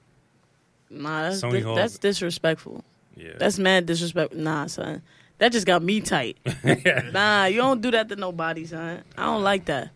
[0.90, 2.84] Nah, that's dis- that's disrespectful.
[3.16, 4.34] Yeah, That's mad disrespect.
[4.34, 5.02] Nah, son.
[5.38, 6.38] That just got me tight.
[7.14, 9.04] nah, you don't do that to nobody, son.
[9.18, 9.92] I don't like that.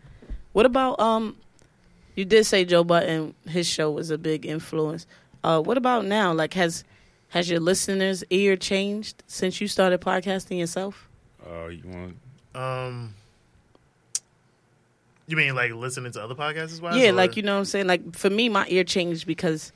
[0.52, 1.36] What about um?
[2.16, 5.06] You did say Joe Budden, his show was a big influence.
[5.44, 6.32] Uh, what about now?
[6.32, 6.82] Like, has
[7.28, 11.08] has your listeners' ear changed since you started podcasting yourself?
[11.48, 12.16] uh, you want?
[12.54, 13.14] Um,
[15.26, 16.96] you mean like listening to other podcasts as well?
[16.96, 17.86] yeah, like you know what I'm saying.
[17.86, 19.72] Like for me, my ear changed because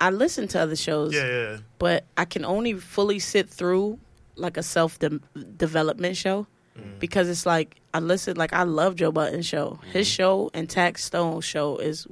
[0.00, 1.56] I listen to other shows, Yeah, yeah.
[1.78, 3.98] but I can only fully sit through
[4.36, 5.20] like a self de-
[5.56, 6.46] development show
[6.78, 7.00] Mm.
[7.00, 9.78] because it's like I listen like I love Joe Budden show.
[9.92, 12.06] His show and Taxstone show is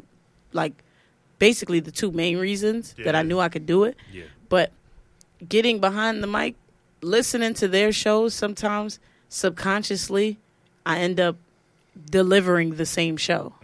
[0.52, 0.72] like
[1.38, 3.96] basically the two main reasons that I knew I could do it.
[4.12, 4.24] Yeah.
[4.48, 4.72] But
[5.48, 6.56] getting behind the mic,
[7.00, 8.98] listening to their shows sometimes
[9.28, 10.38] subconsciously,
[10.84, 11.36] I end up
[12.10, 13.54] delivering the same show.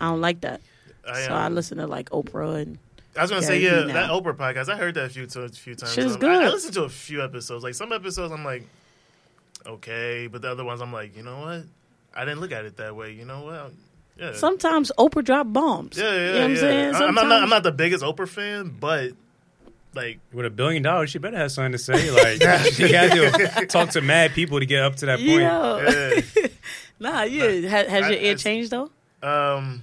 [0.00, 0.60] I don't like that.
[1.08, 2.78] I, so I um, listen to like Oprah and
[3.16, 4.10] I was gonna say yeah, that.
[4.10, 4.68] Oprah podcast.
[4.68, 5.98] I heard that a few few times.
[5.98, 6.42] Um, good.
[6.42, 7.62] I, I listened to a few episodes.
[7.62, 8.66] Like some episodes, I'm like,
[9.66, 11.64] okay, but the other ones, I'm like, you know what?
[12.14, 13.12] I didn't look at it that way.
[13.12, 13.72] You know what?
[14.18, 14.34] Yeah.
[14.34, 15.96] sometimes Oprah drop bombs.
[15.96, 16.94] yeah, yeah, you know what I'm saying?
[16.94, 19.12] I- I'm, not, I'm not the biggest Oprah fan, but
[19.94, 22.10] like, With a billion dollars, she better have something to say.
[22.10, 22.40] Like
[22.72, 25.30] she got to talk to mad people to get up to that point.
[25.30, 26.20] Yeah.
[26.36, 26.48] yeah.
[27.00, 27.68] Nah, yeah.
[27.68, 28.90] Has, has I- your ear I- changed though?
[29.22, 29.82] Um,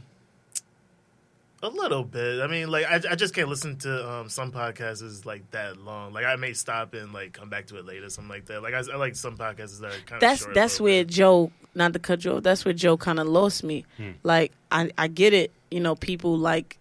[1.61, 2.41] a little bit.
[2.41, 5.77] I mean, like I, I just can't listen to um, some podcasts is like that
[5.77, 6.13] long.
[6.13, 8.61] Like I may stop and like come back to it later, something like that.
[8.63, 11.13] Like I, I like some podcasts that are kind of That's short, that's where bit.
[11.13, 12.43] Joe, not the cut you off.
[12.43, 13.85] That's where Joe kind of lost me.
[13.97, 14.11] Hmm.
[14.23, 15.51] Like I, I get it.
[15.71, 16.77] You know, people like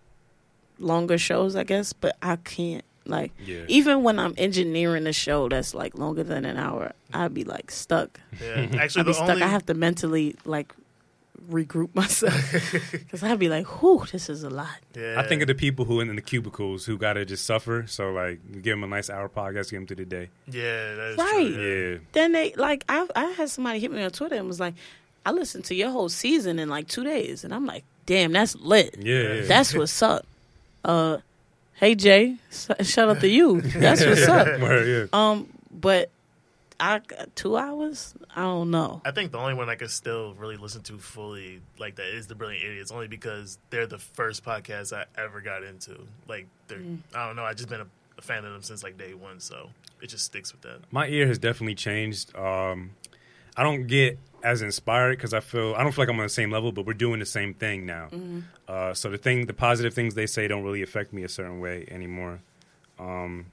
[0.78, 2.84] longer shows, I guess, but I can't.
[3.04, 3.64] Like Yeah.
[3.68, 7.70] even when I'm engineering a show that's like longer than an hour, I'd be like
[7.70, 8.20] stuck.
[8.40, 9.30] Yeah, actually, I'd be the stuck.
[9.30, 10.74] only I have to mentally like
[11.50, 12.34] regroup myself
[12.92, 15.14] because I'd be like, "Whew, this is a lot." yeah.
[15.18, 17.84] I think of the people who in the cubicles who gotta just suffer.
[17.86, 20.30] So like, give them a nice hour podcast, get them through the day.
[20.46, 21.52] yeah, that is Right.
[21.54, 24.60] True, Yeah, Then they like I I had somebody hit me on Twitter and was
[24.60, 24.74] like,
[25.24, 28.54] "I listened to your whole season in like two days," and I'm like, "Damn, that's
[28.56, 28.96] lit.
[28.98, 29.40] yeah, yeah.
[29.42, 30.26] That's what's up."
[30.84, 31.18] Uh,
[31.74, 33.60] hey Jay, shout out to you.
[33.60, 34.46] That's what's up.
[34.60, 35.06] Word, yeah.
[35.12, 36.10] Um, but
[36.80, 37.00] I
[37.34, 38.14] two hours.
[38.34, 39.02] I don't know.
[39.04, 42.26] I think the only one I could still really listen to fully like that is
[42.26, 45.98] the Brilliant Idiots, only because they're the first podcast I ever got into.
[46.28, 46.98] Like, they're Mm.
[47.14, 47.42] I don't know.
[47.42, 47.86] I've just been a,
[48.18, 49.70] a fan of them since like day one, so
[50.00, 50.80] it just sticks with that.
[50.92, 52.36] My ear has definitely changed.
[52.36, 52.90] Um,
[53.56, 56.28] I don't get as inspired because I feel I don't feel like I'm on the
[56.28, 58.08] same level, but we're doing the same thing now.
[58.12, 58.40] Mm-hmm.
[58.68, 61.58] Uh, so the thing, the positive things they say don't really affect me a certain
[61.58, 62.40] way anymore.
[62.98, 63.46] Um,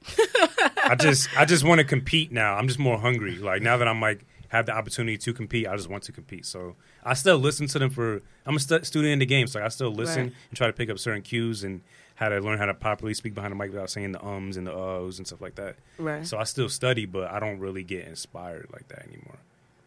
[0.84, 2.56] I just I just want to compete now.
[2.56, 3.36] I'm just more hungry.
[3.38, 6.46] Like now that I'm like have the opportunity to compete, I just want to compete.
[6.46, 8.22] So I still listen to them for.
[8.46, 10.34] I'm a stu- student in the game, so I still listen Right.
[10.50, 11.82] and try to pick up certain cues and
[12.16, 14.66] how to learn how to properly speak behind the mic without saying the ums and
[14.66, 15.76] the uhs and stuff like that.
[15.98, 16.26] Right.
[16.26, 19.38] So I still study, but I don't really get inspired like that anymore.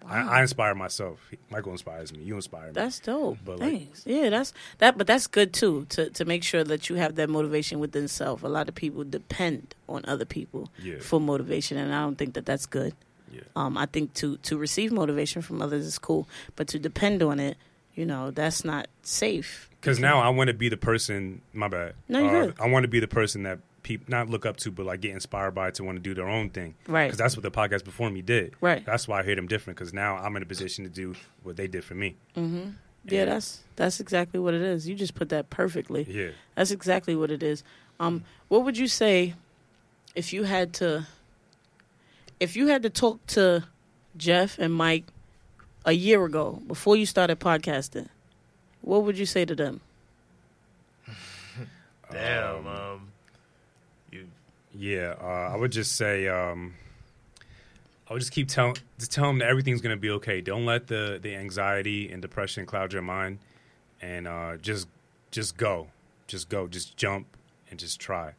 [0.07, 1.19] I, I inspire myself.
[1.51, 2.23] Michael inspires me.
[2.23, 2.73] You inspire me.
[2.73, 3.39] That's dope.
[3.45, 4.03] But, like- Thanks.
[4.07, 4.97] yeah, that's that.
[4.97, 8.43] But that's good too to to make sure that you have that motivation within self.
[8.43, 11.01] A lot of people depend on other people Yeah.
[11.01, 12.95] for motivation, and I don't think that that's good.
[13.33, 13.41] Yeah.
[13.57, 16.27] Um, I think to to receive motivation from others is cool,
[16.57, 17.57] but to depend on it,
[17.95, 19.69] you know, that's not safe.
[19.81, 21.43] Because now I want to be the person.
[21.53, 21.95] My bad.
[22.09, 22.55] No, you're Uh, good.
[22.61, 25.12] I want to be the person that people not look up to, but like get
[25.12, 26.74] inspired by to want to do their own thing.
[26.86, 27.07] Right.
[27.07, 28.55] Because that's what the podcast before me did.
[28.61, 28.84] Right.
[28.84, 29.78] That's why I hear them different.
[29.78, 32.16] Because now I'm in a position to do what they did for me.
[32.36, 32.70] Mm-hmm.
[33.07, 34.86] Yeah, And- that's that's exactly what it is.
[34.89, 36.07] You just put that perfectly.
[36.09, 36.30] Yeah.
[36.55, 37.64] That's exactly what it is.
[37.99, 39.34] Um, what would you say
[40.14, 41.07] if you had to
[42.39, 43.64] if you had to talk to
[44.16, 45.05] Jeff and Mike
[45.86, 48.09] a year ago before you started podcasting?
[48.82, 49.80] What would you say to them?
[52.12, 52.66] Damn.
[52.66, 52.88] Um, you.
[54.79, 56.74] Yeah, uh, I would just say um,
[58.09, 60.41] I would just keep telling just tell them that everything's gonna be okay.
[60.41, 63.41] Don't let the the anxiety and depression cloud your mind,
[64.01, 64.87] and uh, just
[65.33, 65.89] just go,
[66.29, 67.26] just go, just jump
[67.70, 68.35] and just try.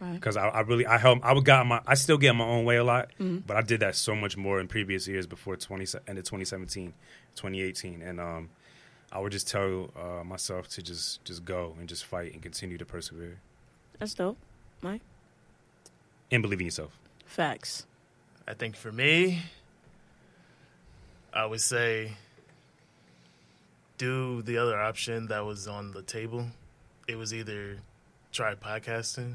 [0.00, 0.14] Right.
[0.14, 2.64] Because I, I really I help I would got my I still get my own
[2.64, 5.86] way a lot, but I did that so much more in previous years before twenty
[6.08, 6.92] end of 2017,
[7.36, 8.50] 2018, and um,
[9.12, 12.78] I would just tell uh, myself to just just go and just fight and continue
[12.78, 13.38] to persevere
[14.00, 14.38] That's dope.
[14.82, 15.02] Mike?
[16.30, 16.98] And believe in yourself.
[17.26, 17.86] Facts.
[18.46, 19.42] I think for me,
[21.32, 22.12] I would say
[23.98, 26.46] do the other option that was on the table.
[27.06, 27.78] It was either
[28.32, 29.34] try podcasting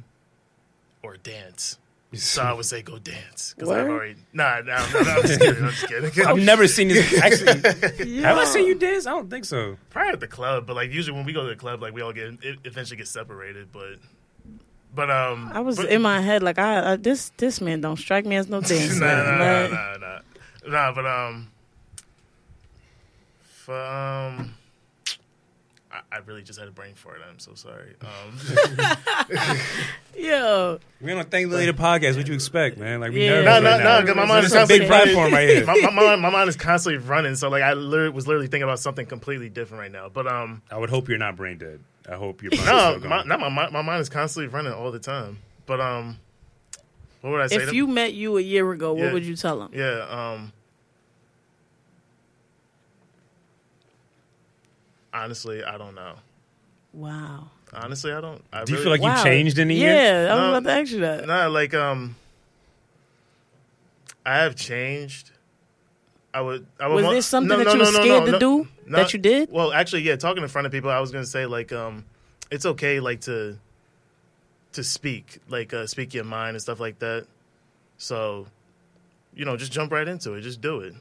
[1.01, 1.77] or dance.
[2.15, 5.39] So I would say go dance because I've already nah nah nah, nah I'm just
[5.39, 6.25] kidding I'm just kidding.
[6.27, 7.11] I've never seen this.
[7.19, 7.59] Actually,
[8.21, 8.45] have I Yeah.
[8.45, 9.07] seen you dance?
[9.07, 9.77] I don't think so.
[9.89, 12.01] probably at the club, but like usually when we go to the club, like we
[12.03, 13.71] all get it eventually get separated.
[13.71, 13.95] But
[14.95, 17.97] but um, I was but, in my head like I, I this this man don't
[17.97, 18.99] strike me as no dancer.
[18.99, 20.19] nah, nah, nah, nah, nah,
[20.67, 21.47] nah, but um,
[23.41, 24.53] for um,
[25.91, 27.21] I, I really just had a brain fart.
[27.29, 27.93] I'm so sorry.
[28.01, 28.37] Um,
[30.17, 32.17] Yo, We on a Thank the Later podcast.
[32.17, 32.99] What you expect, man?
[32.99, 33.41] Like we Yeah.
[33.41, 33.99] nervous No, right no, now.
[33.99, 35.65] no, 'cause my mind is is a big constantly- platform right here.
[35.67, 38.63] my, my, mind, my mind is constantly running, so like I literally, was literally thinking
[38.63, 40.09] about something completely different right now.
[40.09, 41.79] But um, I would hope you're not brain dead.
[42.09, 42.51] I hope you're.
[42.55, 43.09] mind's no, still going.
[43.09, 43.71] my, not my mind.
[43.71, 45.39] My mind is constantly running all the time.
[45.65, 46.17] But um,
[47.21, 47.55] what would I say?
[47.57, 49.69] if to- you met you a year ago, what would you tell him?
[49.73, 50.05] Yeah.
[50.09, 50.51] Um.
[55.13, 56.15] Honestly, I don't know.
[56.91, 57.47] Wow.
[57.71, 58.43] Honestly, I don't.
[58.51, 59.17] I Do you feel like wow.
[59.17, 59.93] you changed in a year?
[59.93, 60.49] Yeah, I was No.
[60.57, 61.27] about to ask you that.
[61.27, 62.15] No, like um,
[64.25, 65.31] I have changed.
[66.33, 66.65] I would.
[66.79, 68.25] I would Was want- there something no, that no, you were no, no, scared no,
[68.25, 68.97] to no, do no.
[68.97, 69.51] that you did?
[69.51, 72.05] Well, actually, yeah, talking in front of people, I was gonna say like um,
[72.51, 73.57] it's okay like to
[74.73, 77.27] to speak, like uh, speak your mind and stuff like that.
[77.97, 78.47] So,
[79.35, 80.41] you know, just jump right into it.
[80.41, 80.93] Just do it.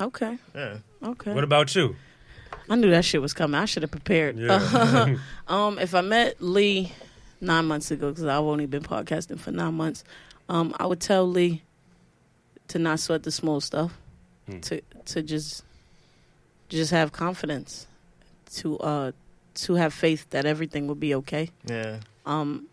[0.00, 0.38] Okay.
[0.54, 0.78] Yeah.
[1.02, 1.32] Okay.
[1.32, 1.96] What about you?
[2.68, 3.60] I knew that shit was coming.
[3.60, 4.38] I should have prepared.
[4.38, 5.16] Yeah.
[5.48, 6.92] um, if I met Lee
[7.40, 10.04] nine months ago, because I've only been podcasting for nine months,
[10.48, 11.62] um, I would tell Lee
[12.68, 13.98] to not sweat the small stuff,
[14.50, 14.58] Hmm.
[14.60, 15.64] to to just
[16.68, 17.86] just have confidence,
[18.56, 19.12] to uh
[19.54, 21.50] to have faith that everything will be okay.
[21.66, 22.00] Yeah.
[22.26, 22.66] Um,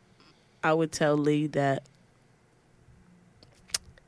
[0.64, 1.84] I would tell Lee that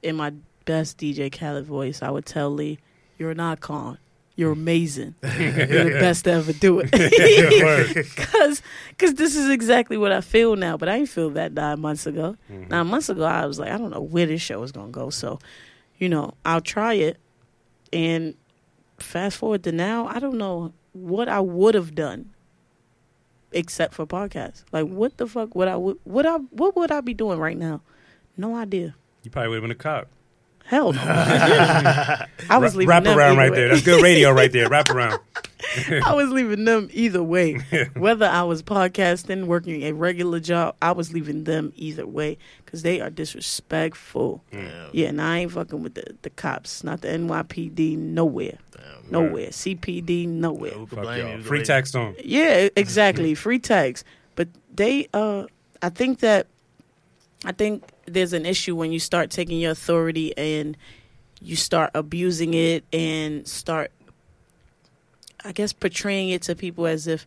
[0.01, 0.34] in my
[0.66, 2.80] best DJ Khaled voice, I would tell Lee,
[3.18, 3.97] "You're an icon.
[4.36, 5.16] You're amazing.
[5.22, 6.91] You're the best to ever do it."
[8.32, 8.62] Cause,
[8.97, 12.05] cause this is exactly what I feel now, but I didn't feel that nine months
[12.07, 12.36] ago.
[12.51, 12.70] Mhm.
[12.70, 15.09] Nine months ago, I was like, I don't know where this show is gonna go.
[15.12, 15.39] So,
[15.99, 17.18] you know, I'll try it.
[17.94, 18.36] And
[18.98, 22.30] fast forward to now, I don't know what I would have done,
[23.52, 24.64] except for podcasts.
[24.72, 27.58] Like, what the fuck would I would what I what would I be doing right
[27.58, 27.82] now?
[28.38, 28.96] No idea.
[29.24, 30.08] You probably would have been a cop.
[30.66, 31.01] Hell no.
[31.05, 32.26] I
[32.57, 33.57] was Ra- leaving wrap them around right way.
[33.57, 33.70] there.
[33.70, 34.70] That's good radio right there.
[34.70, 35.20] Wrap around.
[36.03, 37.53] I was leaving them either way.
[37.95, 42.82] Whether I was podcasting, working a regular job, I was leaving them either way because
[42.84, 44.43] they are disrespectful.
[44.51, 44.88] Yeah.
[44.91, 49.12] Yeah, and I ain't fucking with the, the cops, not the NYPD, nowhere, Damn.
[49.12, 49.47] nowhere.
[49.49, 50.72] CPD, nowhere.
[50.72, 51.41] Who Fuck y'all.
[51.41, 52.20] Free Like, Taxstone.
[52.24, 53.36] Yeah, exactly.
[53.36, 54.03] Free tax.
[54.36, 55.45] but they, uh,
[55.82, 56.47] I think that,
[57.45, 57.84] I think
[58.14, 60.78] there's an issue when you start taking your authority and
[61.41, 63.91] you start abusing it and start,
[65.43, 67.26] I guess, portraying it to people as if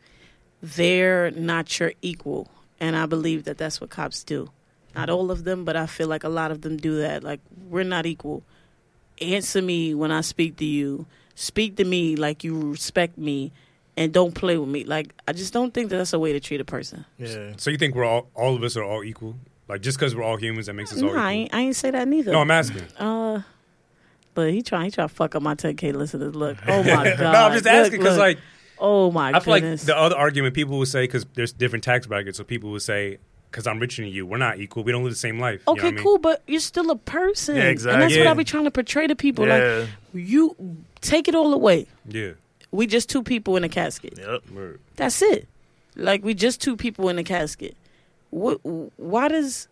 [0.63, 2.49] they're not your equal.
[2.81, 4.51] And I believe that that's what cops do.
[4.95, 7.25] Not all of them, but I feel like a lot of them do that.
[7.25, 8.43] Like, we're not equal.
[9.21, 11.07] Answer me when I speak to you.
[11.35, 13.53] Speak to me like you respect me
[13.97, 14.85] and don't play with me.
[14.85, 17.05] Like, I just don't think that that's a way to treat a person.
[17.19, 17.53] Yeah.
[17.57, 19.37] So you think we're all all of us are all equal?
[19.69, 21.21] Like just because we're all humans, that makes us all No, equal?
[21.23, 22.33] I ain't, I ain't say that neither.
[22.33, 22.83] no, I'm asking.
[22.99, 23.43] Uh,
[24.35, 26.35] but he trying he trying to fuck up my 10k listeners.
[26.35, 27.19] Look, oh my god.
[27.21, 28.39] no, I'm just asking because like
[28.79, 32.07] oh my I feel like the other argument people would say because there's different tax
[32.07, 33.19] brackets, so people would say
[33.51, 34.83] because I'm richer than you, we're not equal.
[34.83, 35.63] We don't live the same life.
[35.69, 36.05] You know okay, what I mean?
[36.05, 37.55] cool, but you're still a person.
[37.55, 38.19] Yeah, And that's exactly.
[38.19, 38.31] what Yeah.
[38.33, 39.47] I be trying to portray to people.
[39.47, 39.79] Yeah.
[39.79, 40.57] Like you
[41.01, 41.87] take it all away.
[42.09, 42.33] Yeah.
[42.73, 44.15] We just two people in a casket.
[44.19, 44.51] Yep.
[44.51, 44.81] Word.
[44.97, 45.47] That's it.
[45.95, 47.77] Like we just two people in a casket.
[48.35, 48.59] What?
[48.99, 49.69] Why does?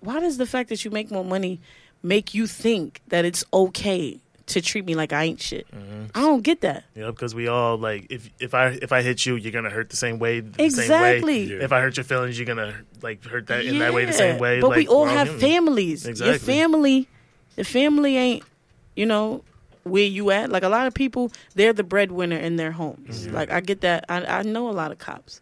[0.00, 1.58] Why does the fact that you make more money
[2.02, 5.66] make you think that it's okay to treat me like I ain't shit?
[5.72, 6.10] Mhm.
[6.14, 6.84] I don't get that.
[6.94, 9.88] Yeah, because we all like if if I if I hit you, you're gonna hurt
[9.88, 10.40] the same way.
[10.40, 10.66] The Same way.
[10.66, 11.42] Exactly.
[11.44, 11.64] Yeah.
[11.64, 14.38] If I hurt your feelings, you're gonna like hurt that in that way the same
[14.38, 14.60] way.
[14.60, 15.40] But like, we all have human.
[15.40, 16.20] families.
[16.20, 17.08] Your family,
[17.56, 18.42] the family ain't,
[18.96, 19.44] you know,
[19.84, 20.50] where you at.
[20.50, 23.24] Like a lot of people, they're the breadwinner in their homes.
[23.24, 23.34] Mm-hmm.
[23.34, 24.04] Like I get that.
[24.10, 25.40] I I know a lot of cops.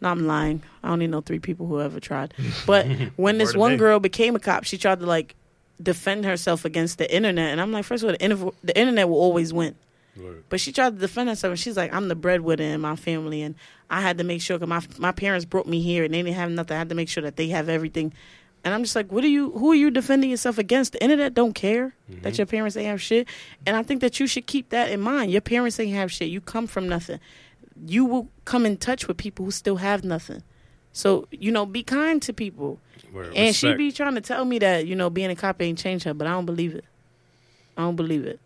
[0.00, 0.62] No, I'm lying.
[0.82, 2.34] I only know three people who ever tried.
[2.66, 2.86] But
[3.16, 5.34] when this one girl became a cop, she tried to like
[5.82, 9.08] defend herself against the internet, and I'm like, first of all, the, interv- the internet
[9.08, 9.74] will always win.
[10.16, 10.44] Word.
[10.48, 13.42] But she tried to defend herself, and she's like, "I'm the breadwinner in my family,
[13.42, 13.54] and
[13.90, 16.36] I had to make sure because my my parents brought me here, and they didn't
[16.36, 16.74] have nothing.
[16.74, 18.12] I had to make sure that they have everything."
[18.64, 19.50] And I'm just like, "What are you?
[19.52, 20.92] Who are you defending yourself against?
[20.94, 23.28] The internet don't care that your parents ain't have shit,
[23.66, 25.32] and I think that you should keep that in mind.
[25.32, 26.28] Your parents ain't have shit.
[26.30, 27.20] You come from nothing.
[27.84, 30.42] You will come in touch with people who still have nothing.
[30.92, 32.78] So you know, be kind to people.
[33.12, 33.34] Word.
[33.34, 33.78] And she Respect.
[33.78, 36.26] be trying to tell me that you know being a cop ain't changed her, but
[36.26, 36.84] I don't believe it.
[37.76, 38.40] I don't believe it.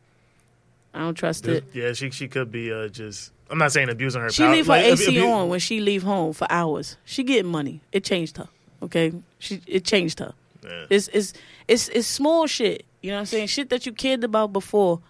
[0.92, 1.64] I don't trust it.
[1.72, 3.32] Yeah, she she could be uh, just.
[3.50, 4.30] I'm not saying abusing her.
[4.30, 4.52] She power.
[4.52, 6.96] leave her like, AC abu- on when she leave home for hours.
[7.04, 7.80] She getting money.
[7.92, 8.48] It changed her.
[8.82, 10.34] Okay, she it changed her.
[10.64, 10.86] Yeah.
[10.90, 11.32] It's it's
[11.68, 12.84] it's it's small shit.
[13.02, 13.46] You know what I'm saying?
[13.48, 15.00] Shit that you cared about before.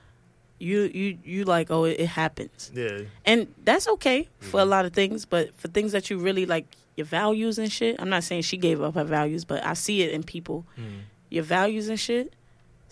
[0.61, 4.57] You you you like oh it, happens, Yeah, and that's okay for Mm-hmm.
[4.59, 5.25] a lot of things.
[5.25, 7.97] But for things that you really like your values and shit.
[7.99, 10.67] I'm not saying she gave up her values, but I see it in people.
[10.79, 11.01] Mm.
[11.31, 12.35] Your values and shit.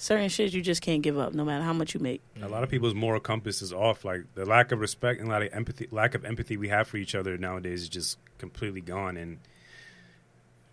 [0.00, 2.22] Certain shit you just can't give up, no matter how much you make.
[2.40, 4.04] A lot of people's moral compass is off.
[4.04, 6.86] Like the lack of respect and a lot of empathy, lack of empathy we have
[6.86, 9.16] for each other nowadays is just completely gone.
[9.16, 9.38] And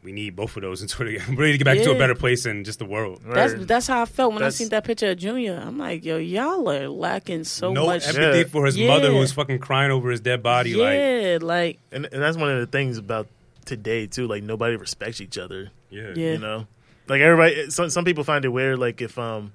[0.05, 2.45] we need both of those in order to really get back to a better place
[2.45, 3.21] in just the world.
[3.25, 3.67] That's Word.
[3.67, 5.61] that's how I felt when That's- I seen that picture of Junior.
[5.61, 8.07] I'm like, yo, y'all are lacking so no much.
[8.07, 8.43] empathy Yeah.
[8.45, 8.87] for his Yeah.
[8.87, 10.75] mother who was fucking crying over his dead body.
[10.75, 13.27] Like, yeah, like and and that's one of the things about
[13.65, 14.27] today too.
[14.27, 15.71] Like nobody respects each other.
[15.89, 16.31] yeah, Yeah.
[16.33, 16.67] You know,
[17.07, 17.69] like everybody.
[17.71, 18.77] Some some people find it weird.
[18.79, 19.51] Like if um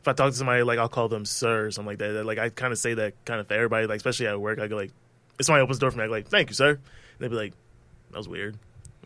[0.00, 2.26] if I talk to somebody, like I'll call them sir or something like that.
[2.26, 3.86] Like I kind of say that kind of for everybody.
[3.86, 4.90] Like especially at work, I go like
[5.38, 6.78] if somebody opens the door for me, I'm like, "Thank you, sir,"
[7.18, 7.52] they'd be like,
[8.10, 8.56] "That was weird."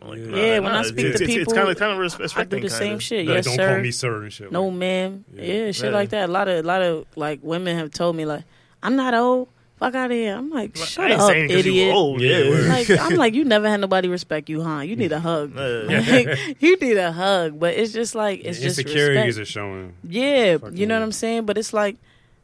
[0.01, 0.25] I'm like, Yeah.
[0.59, 2.23] "Nah, when nah, I speak it's, to people, it's kind of kind of I do
[2.23, 3.01] respecting the same kinda.
[3.01, 3.25] shit.
[3.27, 3.67] Like, yes, don't sir.
[3.73, 4.51] call me sir and shit.
[4.51, 5.25] No, like, ma'am.
[5.33, 5.43] Yeah.
[5.43, 5.89] Yeah, shit Yeah.
[5.91, 6.29] like that.
[6.29, 8.43] A lot of, a lot of like women have told me like,
[8.83, 9.47] I'm not old.
[9.79, 10.35] Fuck out of here.
[10.35, 11.95] I'm like, I shut ain't up, saying 'cause you idiot.
[11.95, 12.67] old, Yeah, yeah.
[12.69, 14.79] like I'm like, you never had nobody respect you, huh?
[14.79, 15.53] You need a hug.
[15.55, 15.99] Yeah.
[16.09, 17.59] Like, you need a hug.
[17.59, 19.41] But it's just like it's just insecurities respect.
[19.49, 19.93] are showing.
[20.03, 21.03] Yeah, Fucking you know what.
[21.03, 21.45] I'm saying.
[21.45, 21.97] But it's like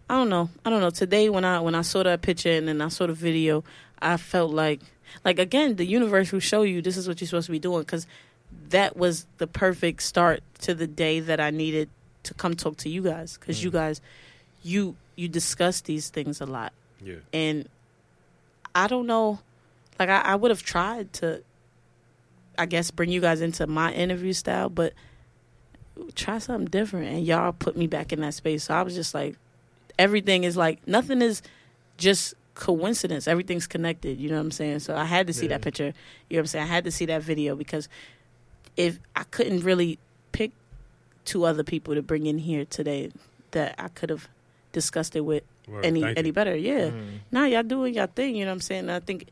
[0.09, 0.49] I don't know.
[0.63, 0.91] I don't know.
[0.91, 3.63] Today when I when I saw that picture and then I saw the video,
[3.99, 4.81] I felt like
[5.25, 7.81] like again the universe will show you this is what you're supposed to be doing
[7.81, 8.05] because
[8.69, 11.89] that was the perfect start to the day that I needed
[12.23, 13.73] to come talk to you guys because you Mm.
[13.73, 14.01] guys
[14.63, 16.71] you you discuss these things a lot
[17.03, 17.15] Yeah.
[17.33, 17.67] and
[18.75, 19.39] I don't know.
[19.99, 21.43] Like I, I would have tried to,
[22.57, 24.93] I guess, bring you guys into my interview style, but
[26.15, 27.07] try something different.
[27.07, 28.63] And y'all put me back in that space.
[28.63, 29.35] So I was just like,
[29.99, 31.43] everything is like nothing is
[31.97, 33.27] just coincidence.
[33.27, 34.19] Everything's connected.
[34.19, 34.79] You know what I'm saying?
[34.79, 35.49] So I had to see Yeah.
[35.57, 35.93] that picture.
[36.29, 36.63] You know what I'm saying?
[36.63, 37.89] I had to see that video because
[38.77, 39.99] if I couldn't really
[40.31, 40.51] pick
[41.25, 43.11] two other people to bring in here today
[43.51, 44.27] that I could have
[44.71, 46.33] discussed it with Word, any thank any you.
[46.33, 46.55] better.
[46.55, 46.89] Yeah.
[46.89, 47.19] Mm.
[47.31, 48.35] Nah, y'all doing y'all thing.
[48.35, 48.81] You know what I'm saying?
[48.81, 49.27] And I think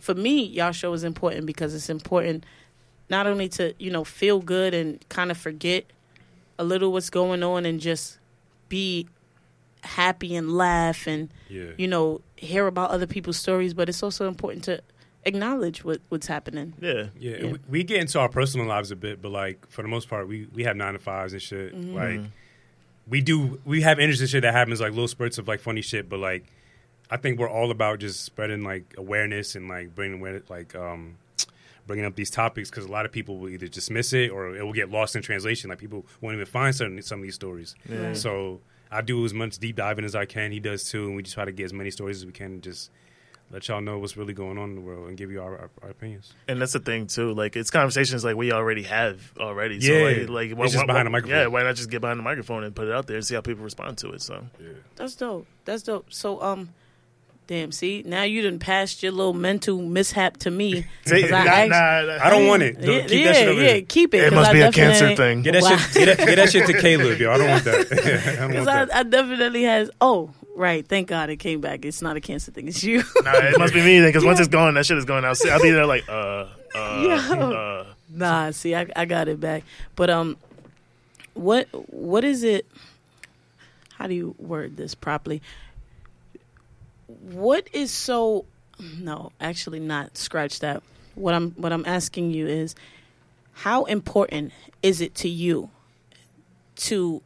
[0.00, 2.44] for me, y'all show is important because it's important
[3.08, 5.84] not only to you know feel good and kind of forget
[6.58, 8.18] a little what's going on and just
[8.68, 9.06] be
[9.82, 11.70] happy and laugh and Yeah.
[11.78, 14.82] you know hear about other people's stories, but it's also important to
[15.24, 16.74] acknowledge what what's happening.
[16.80, 17.06] Yeah.
[17.18, 17.52] Yeah, Yeah.
[17.52, 20.28] We, we get into our personal lives a bit, but like for the most part,
[20.28, 21.74] we we have nine to fives and shit.
[21.74, 21.94] Mhm.
[21.94, 22.30] Like
[23.08, 26.08] we do, we have interesting shit that happens, like little spurts of like funny shit.
[26.08, 26.44] But like,
[27.10, 31.16] I think we're all about just spreading like awareness and like bringing aware- like um
[31.86, 34.62] bringing up these topics because a lot of people will either dismiss it or it
[34.64, 35.68] will get lost in translation.
[35.70, 37.74] Like people won't even find some some of these stories.
[37.88, 38.06] Yeah.
[38.08, 38.16] Right.
[38.16, 38.60] So
[38.92, 40.52] I do as much deep diving as I can.
[40.52, 42.46] He does too, and we just try to get as many stories as we can.
[42.46, 42.90] And just
[43.50, 45.70] let y'all know what's really going on in the world and give you our, our,
[45.82, 46.32] our opinions.
[46.48, 47.34] And that's the thing too.
[47.34, 49.76] Like it's conversations like we already have already.
[49.76, 49.88] Yeah.
[49.88, 51.38] So like, like It's just behind the microphone.
[51.38, 51.46] Yeah.
[51.48, 53.42] Why not just get behind the microphone and put it out there and see how
[53.42, 54.22] people respond to it?
[54.22, 54.68] So yeah.
[54.96, 55.46] That's dope.
[55.64, 56.12] That's dope.
[56.12, 56.70] So um.
[57.48, 60.86] Damn, see, now you done passed your little mental mishap to me.
[61.04, 62.76] See, 'Cause nah, I asked- nah, I don't want it.
[62.80, 63.82] Yeah, Keep that yeah, shit over yeah, there.
[63.82, 64.24] keep it.
[64.24, 65.42] It must I be a cancer thing.
[65.42, 65.76] Get that Wow.
[65.76, 65.94] shit.
[65.94, 67.30] Get that, get that shit to Caleb, yo.
[67.32, 68.38] I don't want that.
[68.40, 69.00] I Because want I.
[69.00, 69.90] I definitely has.
[70.00, 70.86] Oh, right.
[70.86, 71.84] Thank God it came back.
[71.84, 72.68] It's not a cancer thing.
[72.68, 72.98] It's you.
[73.22, 75.36] Nah, it must be me then, because once it's gone, that shit is going out.
[75.36, 77.50] See, I'll be there like, uh, uh, Yo.
[77.52, 77.86] uh.
[78.08, 78.50] nah.
[78.52, 79.64] See, I, I got it back.
[79.96, 80.36] But um,
[81.34, 82.66] what what is it?
[83.96, 85.42] How do you word this properly?
[87.20, 88.46] What is so?
[88.98, 90.16] No, actually, not.
[90.16, 90.82] Scratch that.
[91.14, 92.74] What I'm what I'm asking you is,
[93.52, 94.52] how important
[94.82, 95.70] is it to you
[96.74, 97.22] to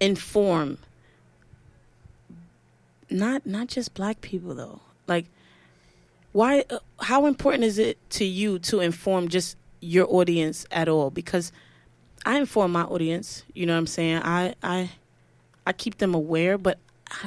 [0.00, 0.78] inform
[3.10, 5.26] not not just black people though like
[6.32, 11.10] why uh, how important is it to you to inform just your audience at all
[11.10, 11.52] because
[12.24, 14.90] i inform my audience you know what i'm saying i i
[15.66, 16.78] i keep them aware but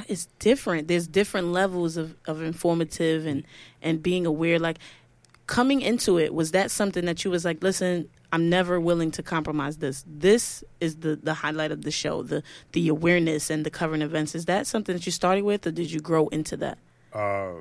[0.07, 3.43] it's different there's different levels of of informative and
[3.81, 4.77] and being aware like
[5.47, 9.21] coming into it was that something that you was like listen i'm never willing to
[9.21, 13.69] compromise this this is the the highlight of the show the the awareness and the
[13.69, 16.77] current events is that something that you started with or did you grow into that
[17.13, 17.53] Uh,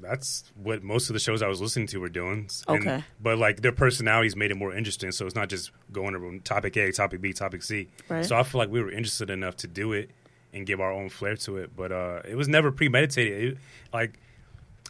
[0.00, 2.48] that's what most of the shows I was listening to were doing.
[2.68, 3.04] And- Okay.
[3.20, 6.76] but like their personalities made it more interesting, so it's not just going to topic
[6.76, 7.88] A, topic B, topic C.
[8.08, 8.24] Right.
[8.24, 10.10] So I feel like we were interested enough to do it
[10.56, 11.76] and give our own flair to it.
[11.76, 13.52] But uh, it was never premeditated.
[13.52, 13.58] It,
[13.92, 14.18] like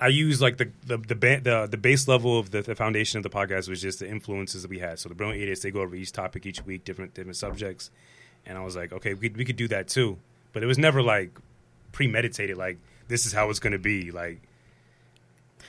[0.01, 3.19] I used like the the the, ba- the the base level of the, the foundation
[3.19, 4.99] of the podcast was just the influences that we had.
[4.99, 7.91] So the brilliant idiots they go over each topic each week, different different subjects,
[8.47, 10.19] and I was like, okay, we could, we could do that too.
[10.53, 11.31] But it was never like
[11.93, 12.57] premeditated.
[12.57, 14.11] Like this is how it's going to be.
[14.11, 14.41] Like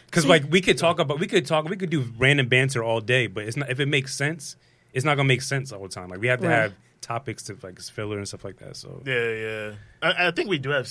[0.05, 3.01] because like we could talk about we could talk we could do random banter all
[3.01, 4.55] day, but it's not if it makes sense.
[4.93, 6.09] It's not gonna make sense all the time.
[6.09, 6.55] Like we have to Right.
[6.55, 8.75] have topics to like filler and stuff like that.
[8.75, 9.71] So Yeah, yeah.
[10.01, 10.87] I, I think we do have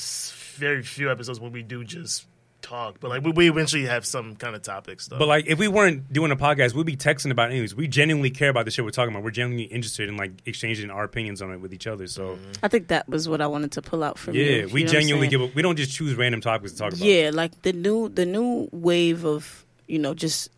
[0.56, 2.26] very few episodes when we do just
[2.66, 5.18] talk, but like we, we eventually have some kind of topics though.
[5.18, 7.74] But like, if we weren't doing a podcast, we'd be texting about anyways.
[7.74, 9.22] We genuinely care about the shit we're talking about.
[9.22, 12.06] We're genuinely interested in like exchanging our opinions on it with each other.
[12.06, 12.52] So mm-hmm.
[12.62, 14.42] I think that was what I wanted to pull out from you.
[14.42, 15.40] yeah, we know what I'm genuinely give.
[15.40, 17.00] A, we don't just choose random topics to talk about.
[17.00, 20.50] Yeah, like the new the new wave of you know just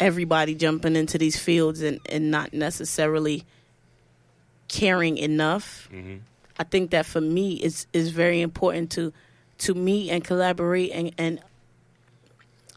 [0.00, 3.44] everybody jumping into these fields and and not necessarily
[4.72, 5.88] caring enough.
[5.90, 6.16] hmm
[6.58, 9.12] I think that for me is is very important to
[9.58, 11.40] to meet and collaborate and and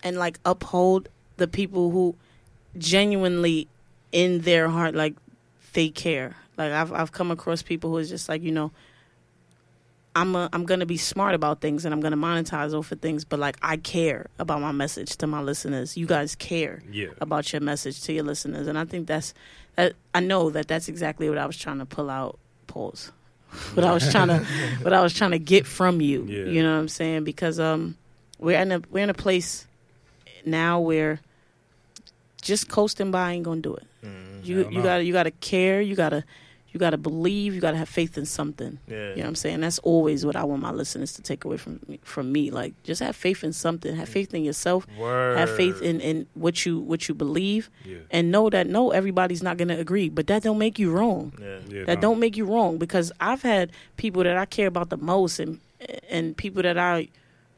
[0.03, 2.15] and like uphold the people who
[2.77, 3.67] genuinely
[4.11, 5.15] in their heart like
[5.73, 6.35] they care.
[6.57, 8.71] Like I've I've come across people who is just like, you know,
[10.15, 13.39] I'm a, I'm gonna be smart about things and I'm gonna monetize over things, but
[13.39, 15.97] like I care about my message to my listeners.
[15.97, 17.09] You guys care Yeah.
[17.19, 19.33] about your message to your listeners, and I think that's
[19.75, 19.93] that.
[20.13, 22.39] I know that that's exactly what I was trying to pull out.
[22.67, 23.11] Pause.
[23.73, 24.45] what I was trying to,
[24.81, 26.23] what I was trying to get from you.
[26.23, 26.45] Yeah.
[26.45, 27.23] You know what I'm saying?
[27.23, 27.97] Because um,
[28.39, 29.65] we're in a we're in a place
[30.45, 31.19] now where
[32.41, 33.87] just coasting by ain't gonna do it.
[34.45, 34.83] You you no.
[34.83, 35.81] gotta you gotta care.
[35.81, 36.23] You gotta
[36.75, 37.55] you gotta believe.
[37.55, 38.79] You gotta have faith in something.
[38.85, 38.95] Yeah.
[39.11, 39.61] You know what I'm saying?
[39.61, 42.51] That's always what I want my listeners to take away from me, from me.
[42.51, 43.95] Like just have faith in something.
[43.95, 44.85] Have faith in yourself.
[44.99, 45.37] Word.
[45.37, 47.99] Have faith in, in what you what you believe, Yeah.
[48.11, 51.31] and know that no everybody's not gonna agree, but that don't make you wrong.
[51.39, 51.59] Yeah.
[51.69, 51.83] Yeah.
[51.85, 52.01] That no.
[52.01, 55.61] don't make you wrong because I've had people that I care about the most, and
[56.09, 57.07] and people that I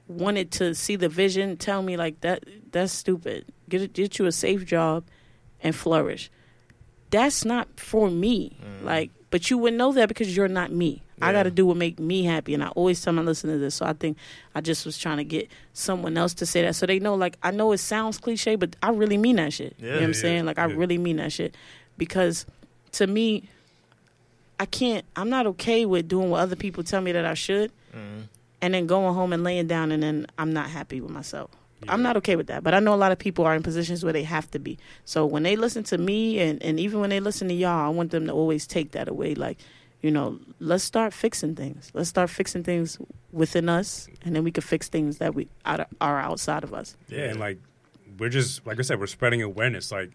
[0.07, 3.45] wanted to see the vision tell me like that that's stupid.
[3.67, 5.05] Get get you a safe job
[5.63, 6.29] and flourish.
[7.09, 8.57] That's not for me.
[8.83, 11.01] Like, but you wouldn't know that because you're not me.
[11.21, 13.73] I got to do what make me happy, and I always tell my listeners this.
[13.75, 14.17] So I think
[14.53, 17.15] I just was trying to get someone else to say that, so they know.
[17.15, 19.75] Like, I know it sounds cliche, but I really mean that shit.
[19.79, 20.45] you know what I'm Yeah, saying?
[20.45, 21.55] Like, I really mean that shit
[21.97, 22.45] because
[22.93, 23.49] to me,
[24.59, 25.05] I can't.
[25.15, 28.27] I'm not okay with doing what other people tell me that I should, Mhm.
[28.61, 31.49] and then going home and laying down, and then I'm not happy with myself.
[31.87, 32.63] I'm not okay with that.
[32.63, 34.77] But I know a lot of people are in positions where they have to be.
[35.05, 37.89] So when they listen to me, and and even when they listen to y'all, I
[37.89, 39.35] want them to always take that away.
[39.35, 39.57] Like,
[40.01, 41.91] you know, let's start fixing things.
[41.93, 42.97] Let's start fixing things
[43.31, 46.95] within us, and then we can fix things that we are outside of us.
[47.07, 47.59] Yeah, and like
[48.17, 49.91] we're just like I said, we're spreading awareness.
[49.91, 50.11] Like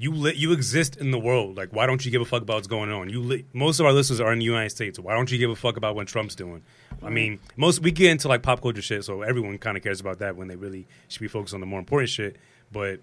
[0.00, 1.56] you li- you exist in the world.
[1.56, 3.10] Like why don't you give a fuck about what's going on?
[3.10, 4.98] You li- most of our listeners are in the United States.
[4.98, 6.62] Why don't you give a fuck about what Trump's doing?
[7.02, 10.00] I mean, most we get into like pop culture shit, so everyone kind of cares
[10.00, 12.36] about that when they really should be focused on the more important shit.
[12.72, 13.00] But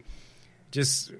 [0.71, 1.11] just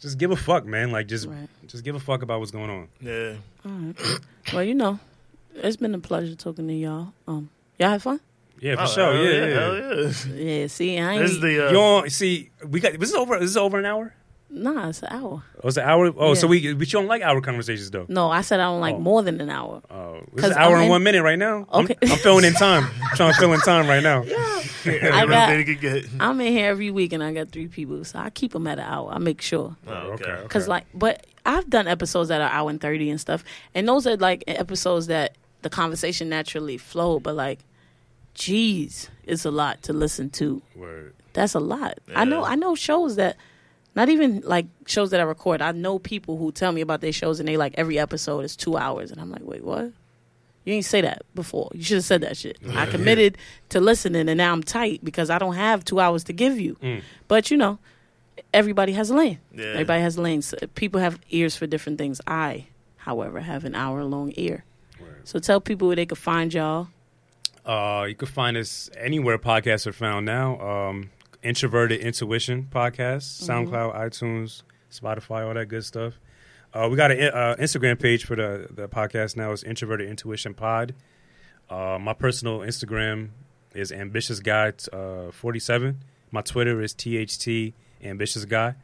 [0.00, 0.92] just give a fuck, man.
[0.92, 1.48] Like just Right.
[1.66, 2.88] just give a fuck about what's going on.
[3.00, 3.34] Yeah.
[3.64, 4.18] All right.
[4.52, 4.98] well, you know,
[5.54, 7.12] it's been a pleasure talking to y'all.
[7.26, 8.20] Um, y'all have fun.
[8.60, 9.12] Yeah, for Oh, sure.
[9.14, 9.54] hell Yeah, yeah.
[9.54, 9.76] hell
[10.36, 10.60] yeah.
[10.60, 10.66] Yeah.
[10.68, 11.22] See, I ain't.
[11.22, 11.64] This is the.
[11.64, 13.38] Uh, You don't see we got this is over.
[13.38, 14.14] This is over an hour.
[14.50, 15.42] Nah, it's an hour.
[15.62, 16.12] Oh, it's an hour.
[16.16, 18.06] Oh, so we but you don't like hour conversations though.
[18.08, 19.00] No, I said I don't like Oh.
[19.00, 19.82] more than an hour.
[19.90, 21.66] Oh, it's an hour I'm and in- one minute right now.
[21.72, 21.96] Okay.
[22.02, 22.84] I'm, I'm filling in time.
[23.10, 24.22] I'm trying to fill in time right now.
[24.84, 26.06] I got, get.
[26.20, 28.78] I'm in here every week and I got three people, so I keep them at
[28.78, 29.10] an hour.
[29.12, 29.76] I make sure.
[29.86, 30.24] Oh, okay.
[30.30, 30.46] okay.
[30.48, 33.44] Cause like, but I've done episodes that are hour and thirty and stuff,
[33.74, 37.22] and those are like episodes that the conversation naturally flowed.
[37.24, 37.60] But like,
[38.34, 40.62] geez, it's a lot to listen to.
[40.74, 41.14] Word.
[41.32, 41.98] That's a lot.
[42.14, 42.44] I know.
[42.44, 43.36] I know shows that,
[43.96, 45.62] not even like shows that I record.
[45.62, 48.54] I know people who tell me about their shows and they like every episode is
[48.54, 49.90] two hours, and I'm like, wait, what?
[50.64, 51.70] You ain't say that before.
[51.74, 52.58] You should have said that shit.
[52.74, 53.38] I committed
[53.70, 56.74] to listening, and now I'm tight because I don't have two hours to give you.
[56.82, 57.02] Mm.
[57.26, 57.78] But you know,
[58.52, 59.38] everybody has a lane.
[59.52, 59.66] Yeah.
[59.66, 60.54] Everybody has lanes.
[60.74, 62.20] People have ears for different things.
[62.26, 62.66] I,
[62.96, 64.64] however, have an hour long ear.
[65.00, 65.20] Word.
[65.24, 66.88] So tell people where they could find y'all.
[67.64, 70.60] Uh, you can find us anywhere podcasts are found now.
[70.60, 71.10] Um,
[71.46, 73.50] Introverted Intuition podcast, Mm-hmm.
[73.50, 76.14] SoundCloud, iTunes, Spotify, all that good stuff.
[76.74, 79.52] Uh, we got an uh, Instagram page for the the podcast now.
[79.52, 80.94] It's Introverted Intuition Pod.
[81.70, 83.30] Uh, my personal Instagram
[83.74, 86.02] is Ambitious Guy uh, forty seven.
[86.30, 87.72] My Twitter is THT
[88.02, 88.74] Ambitious Guy.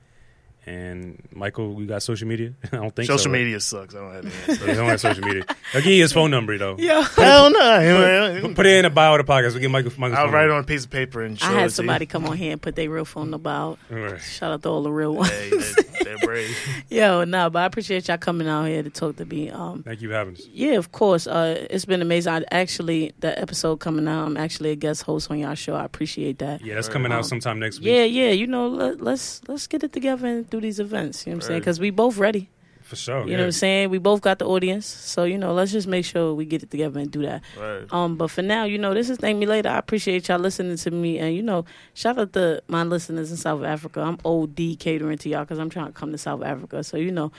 [0.64, 2.52] And Michael, you got social media?
[2.72, 3.30] I don't think Social so.
[3.30, 3.96] media sucks.
[3.96, 4.34] I don't have any.
[4.60, 5.44] Yeah, he don't have social media.
[5.74, 6.76] I'll give you his phone number though.
[6.78, 7.02] Yeah.
[7.02, 8.52] Hell no.
[8.54, 9.54] Put it in the bio of the podcast.
[9.54, 9.90] We get Michael.
[9.98, 11.62] Michael's I'll phone write it on a piece of paper and show I it had
[11.64, 13.78] to somebody come on here and put their real phone number out.
[13.90, 14.20] All right.
[14.20, 15.30] Shout out to all the real ones.
[15.30, 16.56] Hey, they, they're brave.
[16.88, 19.50] Yo, no, but I appreciate y'all coming out here to talk to me.
[19.50, 20.46] Um, Thank you for having us.
[20.52, 21.26] yeah, of course.
[21.26, 22.32] Uh, it's been amazing.
[22.34, 24.26] I actually the episode coming out.
[24.26, 25.74] I'm actually a guest host on y'all show.
[25.74, 26.60] I appreciate that.
[26.60, 26.92] Yeah, that's Right.
[26.92, 27.88] coming out Um, sometime next week.
[27.88, 28.30] Yeah, yeah.
[28.30, 31.26] You know, let, let's let's get it together and do these events.
[31.26, 31.60] You know what I'm saying?
[31.60, 32.48] Because we both ready.
[32.82, 33.24] for sure.
[33.24, 33.36] You yeah.
[33.38, 33.90] know what I'm saying?
[33.90, 34.86] We both got the audience.
[34.86, 37.42] So you know, let's just make sure we get it together and do that.
[37.58, 37.92] Right.
[37.92, 39.70] Um, but for now, you know, this is Thank Me Later.
[39.70, 43.36] I appreciate y'all listening to me, and you know, shout out to my listeners in
[43.36, 44.00] South Africa.
[44.00, 46.84] I'm OD catering to y'all because I'm trying to come to South Africa.
[46.84, 47.32] So you know,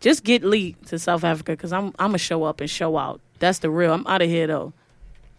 [0.00, 3.20] just get Lee to South Africa because I'm I'm gonna show up and show out.
[3.38, 3.92] That's the real.
[3.92, 4.72] I'm out of here though.